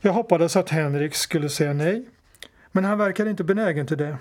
[0.00, 2.08] Jag hoppades att Henrik skulle säga nej
[2.72, 4.18] men han verkade inte benägen till det.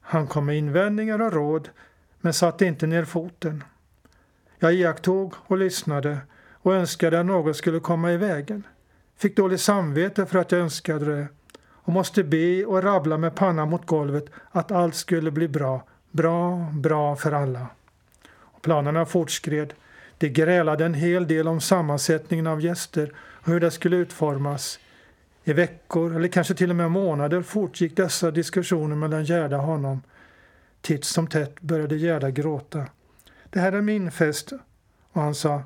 [0.00, 1.68] Han kom med invändningar och råd
[2.20, 3.64] men satte inte ner foten.
[4.58, 6.18] Jag iakttog och lyssnade
[6.52, 8.66] och önskade att något skulle komma i vägen.
[9.16, 11.28] Fick dåligt samvete för att jag önskade det
[11.62, 15.86] och måste be och rabbla med pannan mot golvet att allt skulle bli bra.
[16.10, 17.66] Bra, bra för alla.
[18.30, 19.72] Och planerna fortskred.
[20.18, 24.78] De grälade en hel del om sammansättningen av gäster och hur det skulle utformas.
[25.44, 30.02] I veckor eller kanske till och med månader fortgick dessa diskussioner mellan Gerda och honom.
[30.80, 32.86] Titt som tätt började Gerda gråta.
[33.50, 34.52] det här är min fest.
[35.12, 35.62] Och han sa,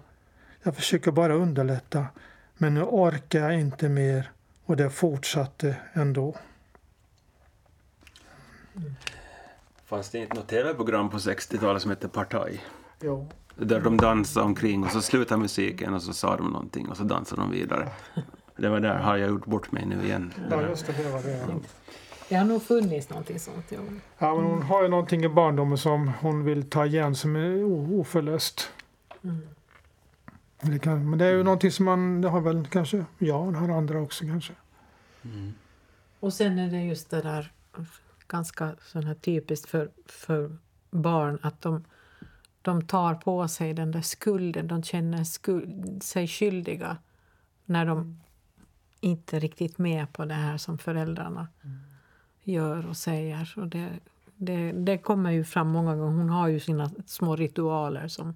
[0.63, 2.07] jag försöker bara underlätta,
[2.55, 4.31] men nu orkar jag inte mer.
[4.65, 6.37] Och det fortsatte ändå.
[9.87, 12.65] Fanns det inte något tv-program på 60-talet som hette Partaj?
[13.01, 13.29] Jo.
[13.57, 17.05] Där de dansade omkring och så slutade musiken och så sa de någonting och så
[17.05, 17.89] dansade de vidare.
[18.57, 20.33] Det var där, har jag gjort bort mig nu igen.
[20.51, 21.47] Ja, just det, det var det.
[22.29, 23.65] Det har nog funnits någonting sånt.
[23.69, 23.79] Ja.
[24.19, 27.65] Ja, men hon har ju någonting i barndomen som hon vill ta igen som är
[28.01, 28.71] oförlöst.
[29.25, 29.49] Mm.
[30.61, 33.69] Det kan, men det är ju någonting som man, det har väl kanske jag, har
[33.69, 34.53] andra också kanske.
[35.25, 35.55] Mm.
[36.21, 37.53] Och sen är det just det där
[38.35, 40.57] ganska sån här typiskt för, för
[40.91, 41.85] barn att de,
[42.63, 44.69] de tar på sig den där skulden.
[44.69, 46.97] De känner skuld, sig skyldiga
[47.65, 48.21] när de
[49.01, 51.49] inte riktigt med på det här som föräldrarna
[52.43, 53.55] gör och säger.
[53.57, 53.89] Och det,
[54.37, 56.19] det, det kommer ju fram många gånger.
[56.19, 58.35] Hon har ju sina små ritualer som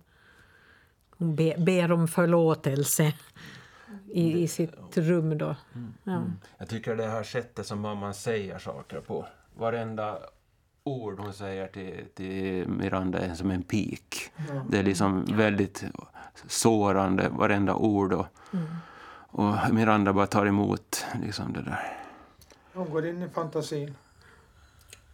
[1.11, 3.15] hon be, ber om förlåtelse
[4.13, 5.57] i, i sitt rum då.
[6.05, 6.23] Ja.
[6.59, 9.27] Jag tycker det här sättet som mamman säger saker på.
[9.59, 10.19] Varenda
[10.85, 14.31] ord hon säger till, till Miranda är som en pik.
[14.69, 15.85] Det är liksom väldigt
[16.47, 18.13] sårande, varenda ord.
[18.13, 18.27] Och,
[19.31, 21.99] och Miranda bara tar emot liksom det där.
[22.75, 23.95] Hon går in i fantasin.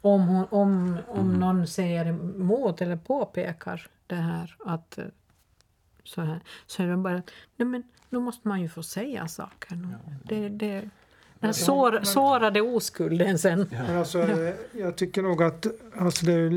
[0.01, 5.05] Om, hon, om, om någon säger emot eller påpekar det här att eh,
[6.05, 9.29] så här, så är det bara att nej men nu måste man ju få säga
[9.29, 9.77] saker.
[9.77, 9.95] nu.
[10.25, 10.91] Det, det,
[11.45, 13.67] den sår, sårade oskulden sen.
[13.71, 15.67] Men alltså, eh, jag tycker nog att
[15.99, 16.51] alltså det,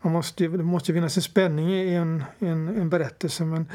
[0.00, 3.44] man måste, ju- det måste finnas en spänning i en, en, en berättelse.
[3.44, 3.66] Men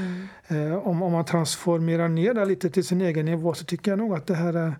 [0.47, 3.97] eh, om, om man transformerar ner det lite till sin egen nivå så tycker jag
[3.97, 4.73] nog att det här är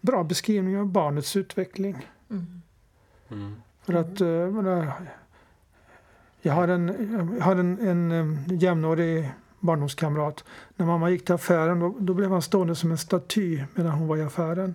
[0.00, 2.08] bra beskrivning av barnets utveckling.
[2.30, 3.56] Mm.
[3.84, 4.28] För att, eh,
[6.42, 9.30] jag har en, jag har en, en eh, jämnårig
[9.60, 10.44] barndomskamrat.
[10.76, 14.08] När mamma gick till affären då, då blev han stående som en staty medan hon
[14.08, 14.74] var i affären.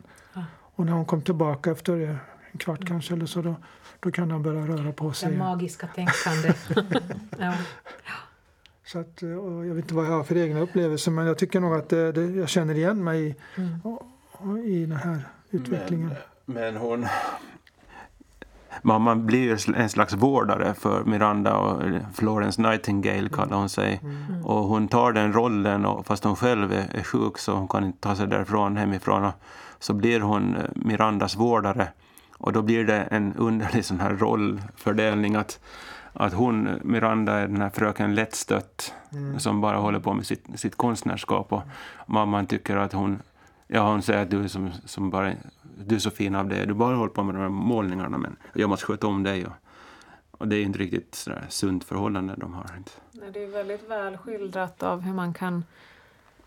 [0.82, 1.94] Och när hon kom tillbaka efter
[2.52, 3.56] en kvart kanske eller så då,
[4.00, 5.38] då kan han börja röra på Det sig.
[5.38, 6.58] magiska tänkandet.
[7.40, 7.54] ja.
[8.86, 11.60] Så att, och jag vet inte vad jag har för egna upplevelser men jag tycker
[11.60, 13.82] nog att det, det, jag känner igen mig i, Mm.
[13.84, 14.02] och,
[14.32, 15.20] och i den här
[15.52, 16.14] utvecklingen.
[16.46, 17.08] Men, men hon...
[18.82, 21.82] Mamman blir ju en slags vårdare för Miranda och
[22.14, 24.02] Florence Nightingale kallar hon sig.
[24.44, 27.84] Och hon tar den rollen och fast hon själv är, är sjuk så hon kan
[27.84, 29.24] inte ta sig därifrån hemifrån.
[29.26, 29.34] Och
[29.82, 31.88] så blir hon eh, Mirandas vårdare.
[32.38, 35.60] Och då blir det en underlig sån här rollfördelning att,
[36.14, 38.94] att hon, Miranda, är den här fröken Lättstött
[39.38, 41.54] som bara håller på med sitt, sitt konstnärskap.
[41.54, 41.62] Och
[42.06, 43.20] mamman tycker att hon
[43.74, 45.34] Ja, hon säger att du är, som, som bara,
[45.86, 46.66] du är så fin av det.
[46.66, 49.46] Du bara håller på med de här målningarna men jag måste sköta om dig.
[49.46, 49.54] Och,
[50.32, 52.66] och det är inte riktigt sådär sunt förhållande de har.
[52.78, 52.92] Inte.
[53.12, 55.64] Nej, Det är väldigt väl skildrat av hur man kan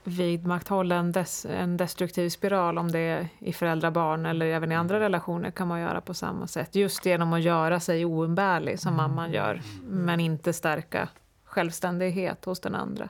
[0.05, 5.01] vidmakthålla en, des, en destruktiv spiral om det är i föräldrar-barn eller även i andra
[5.01, 6.75] relationer kan man göra på samma sätt.
[6.75, 11.09] Just genom att göra sig oumbärlig som mamman gör men inte stärka
[11.45, 13.09] självständighet hos den andra.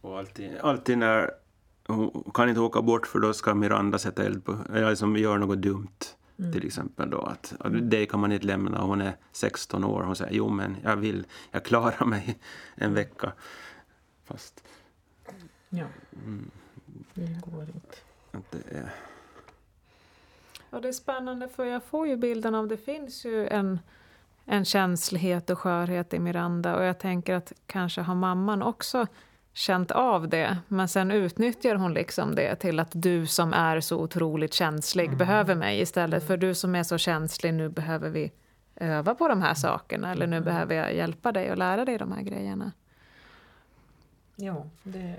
[0.00, 1.30] Och alltid, alltid när
[1.86, 5.38] hon kan inte åka bort för då ska Miranda sätta eld på, eller liksom gör
[5.38, 5.98] något dumt.
[6.52, 8.80] Till exempel då att det kan man inte lämna.
[8.80, 10.02] Hon är 16 år.
[10.02, 12.38] Hon säger jo men jag vill, jag klarar mig
[12.74, 13.32] en vecka.
[14.24, 14.64] Fast
[15.70, 15.86] ja.
[17.14, 17.96] Det går inte.
[18.32, 18.90] att det är...
[20.70, 23.78] Ja, det är spännande för jag får ju bilden av det finns ju en,
[24.44, 29.06] en känslighet och skörhet i Miranda och jag tänker att kanske har mamman också
[29.52, 33.98] känt av det men sen utnyttjar hon liksom det till att du som är så
[33.98, 38.32] otroligt känslig behöver mig istället för du som är så känslig nu behöver vi
[38.76, 42.12] öva på de här sakerna eller nu behöver jag hjälpa dig och lära dig de
[42.12, 42.72] här grejerna.
[44.36, 45.16] Ja, det,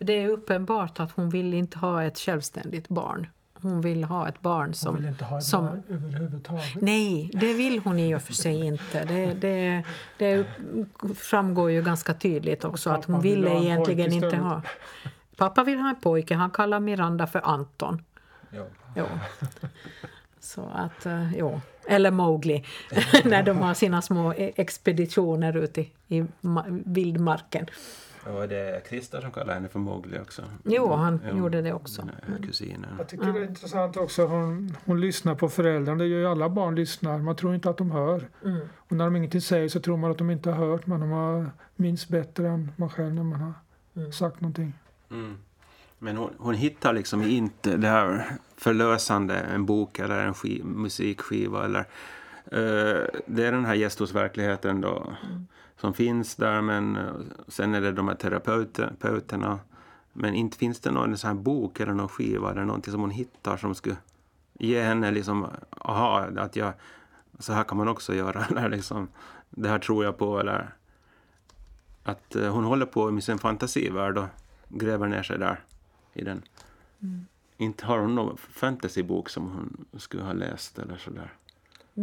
[0.00, 3.26] det är uppenbart att hon vill inte ha ett självständigt barn.
[3.62, 4.96] Hon vill ha ett barn Hon som...
[4.96, 6.74] vill inte ha ett som- barn överhuvudtaget.
[6.74, 9.04] Nej, det vill hon i och för sig inte.
[9.04, 9.84] Det, det,
[10.18, 10.46] det
[11.16, 14.62] framgår ju ganska tydligt också att hon vill ville ha en egentligen inte ha...
[15.36, 18.02] Pappa vill ha en pojke, han kallar Miranda för Anton.
[18.50, 18.64] Ja.
[18.96, 19.04] Jo.
[20.40, 21.60] Så att, eh, jo.
[21.88, 22.64] Eller Mowgli,
[23.24, 27.66] när de har sina små e- expeditioner ute i, i ma- vildmarken.
[28.26, 30.42] Och det är Christer som kallar henne för Mowgli också.
[30.64, 32.08] Jo, han Ja, gjorde det också.
[32.46, 32.90] Kusinen.
[32.98, 35.98] Jag tycker det är intressant också hon, hon lyssnar på föräldrarna.
[35.98, 37.18] Det gör ju alla barn lyssnar.
[37.18, 38.28] Man tror inte att de hör.
[38.44, 38.60] Mm.
[38.76, 40.86] Och när de ingenting säger så tror man att de inte har hört.
[40.86, 43.52] Men de har minst bättre än man själv när man har
[43.96, 44.12] Mm.
[44.12, 44.72] sagt någonting.
[45.10, 45.36] Mm.
[45.98, 48.24] Men hon, hon hittar liksom inte det här
[48.56, 51.84] förlösande, en bok eller en skiv, musikskiva eller
[52.52, 55.46] Eh, det är den här gästhusverkligheten då mm.
[55.80, 57.12] Som finns där men eh,
[57.48, 59.58] sen är det de här terapeuterna.
[60.12, 63.10] Men inte finns det någon sån här bok eller någon skiva eller någonting som hon
[63.10, 63.96] hittar som skulle
[64.52, 66.72] ge henne liksom, aha, att jag,
[67.38, 68.44] så här kan man också göra.
[68.50, 69.08] Eller liksom,
[69.50, 70.40] det här tror jag på.
[70.40, 70.74] Eller
[72.02, 74.28] att eh, hon håller på med sin fantasivärld och
[74.68, 75.60] gräver ner sig där
[76.12, 76.42] i den.
[77.02, 77.26] Mm.
[77.56, 81.32] Inte har hon någon fantasybok som hon skulle ha läst eller sådär.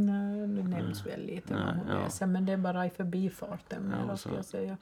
[0.05, 2.03] Nej, det nämns väl lite Nej, vad hon ja.
[2.03, 3.93] läser, men det är bara i förbifarten.
[4.07, 4.29] Ja, så.
[4.35, 4.77] Jag säga.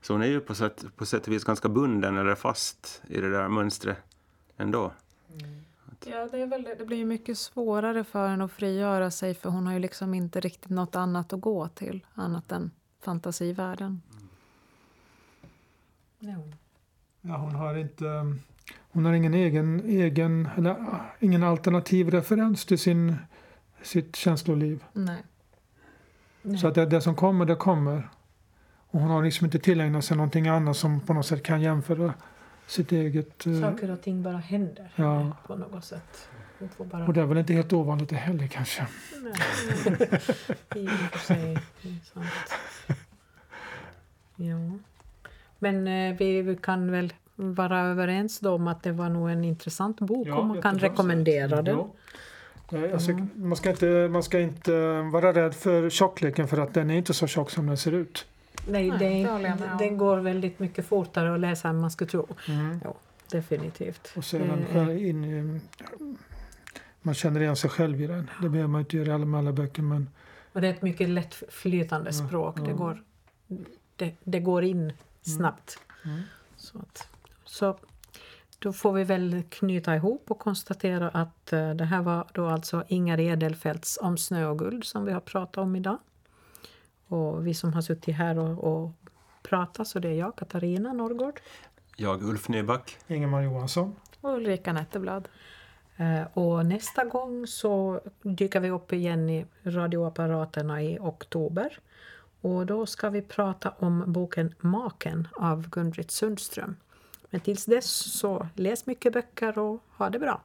[0.00, 3.20] så hon är ju på sätt, på sätt och vis ganska bunden eller fast i
[3.20, 3.98] det där mönstret
[4.56, 4.92] ändå.
[5.32, 5.64] Mm.
[6.04, 9.50] Ja, det, är väl, det blir ju mycket svårare för henne att frigöra sig för
[9.50, 12.70] hon har ju liksom inte riktigt något annat att gå till annat än
[13.00, 14.02] fantasivärlden.
[16.20, 16.52] Mm.
[17.20, 18.36] Ja, hon har inte
[18.92, 20.76] hon har ingen egen, egen eller,
[21.20, 23.16] ingen alternativ referens till sin,
[23.82, 24.84] sitt känsloliv.
[24.92, 25.22] Nej.
[26.60, 28.08] Så att det, det som kommer, det kommer.
[28.90, 32.14] Och hon har liksom inte tillägnat sig någonting annat som på något sätt kan jämföra
[32.66, 33.46] sitt eget...
[33.46, 35.36] Eh, Saker och ting bara händer ja.
[35.46, 36.28] på något sätt.
[36.78, 37.06] Bara...
[37.06, 38.86] Och det är väl inte helt ovanligt det heller kanske.
[39.22, 39.32] Nej,
[40.74, 41.58] i och för sig.
[44.36, 44.78] Ja.
[45.58, 50.28] Men eh, vi kan väl vara överens om att det var nog en intressant bok
[50.28, 51.76] ja, och man kan rekommendera den.
[51.76, 51.92] Ja.
[52.92, 53.30] Alltså, mm.
[53.34, 57.14] man, ska inte, man ska inte vara rädd för tjockleken för att den är inte
[57.14, 58.26] så tjock som den ser ut.
[58.66, 62.26] Nej, Nej det, den går väldigt mycket fortare att läsa än man skulle tro.
[62.48, 62.80] Mm.
[62.84, 62.94] Ja,
[63.30, 64.12] definitivt.
[64.16, 65.08] Och sedan eh.
[65.08, 65.60] in,
[67.02, 68.30] man känner igen sig själv i den.
[68.42, 69.82] Det behöver man inte göra i alla, alla böcker.
[69.82, 70.08] Men...
[70.52, 72.54] Och det är ett mycket lätt flytande språk.
[72.58, 72.68] Ja, ja.
[72.68, 73.02] Det, går,
[73.96, 74.94] det, det går in mm.
[75.22, 75.78] snabbt.
[76.04, 76.20] Mm.
[76.56, 77.08] Så, att,
[77.44, 77.78] så
[78.62, 82.84] då får vi väl knyta ihop och konstatera att uh, det här var då alltså
[82.88, 85.98] Inger Edelfelts Om snö och guld som vi har pratat om idag.
[87.06, 88.92] Och vi som har suttit här och, och
[89.42, 91.40] pratat så det är jag, Katarina Norrgård.
[91.96, 92.98] Jag, Ulf Nyback.
[93.06, 93.96] Ingemar Johansson.
[94.20, 95.28] Och Ulrika Netteblad.
[96.00, 101.78] Uh, och nästa gång så dyker vi upp igen i radioapparaterna i oktober.
[102.40, 106.76] Och då ska vi prata om boken Maken av Gun-Britt Sundström.
[107.30, 110.42] Men tills dess så läs mycket böcker och ha det bra.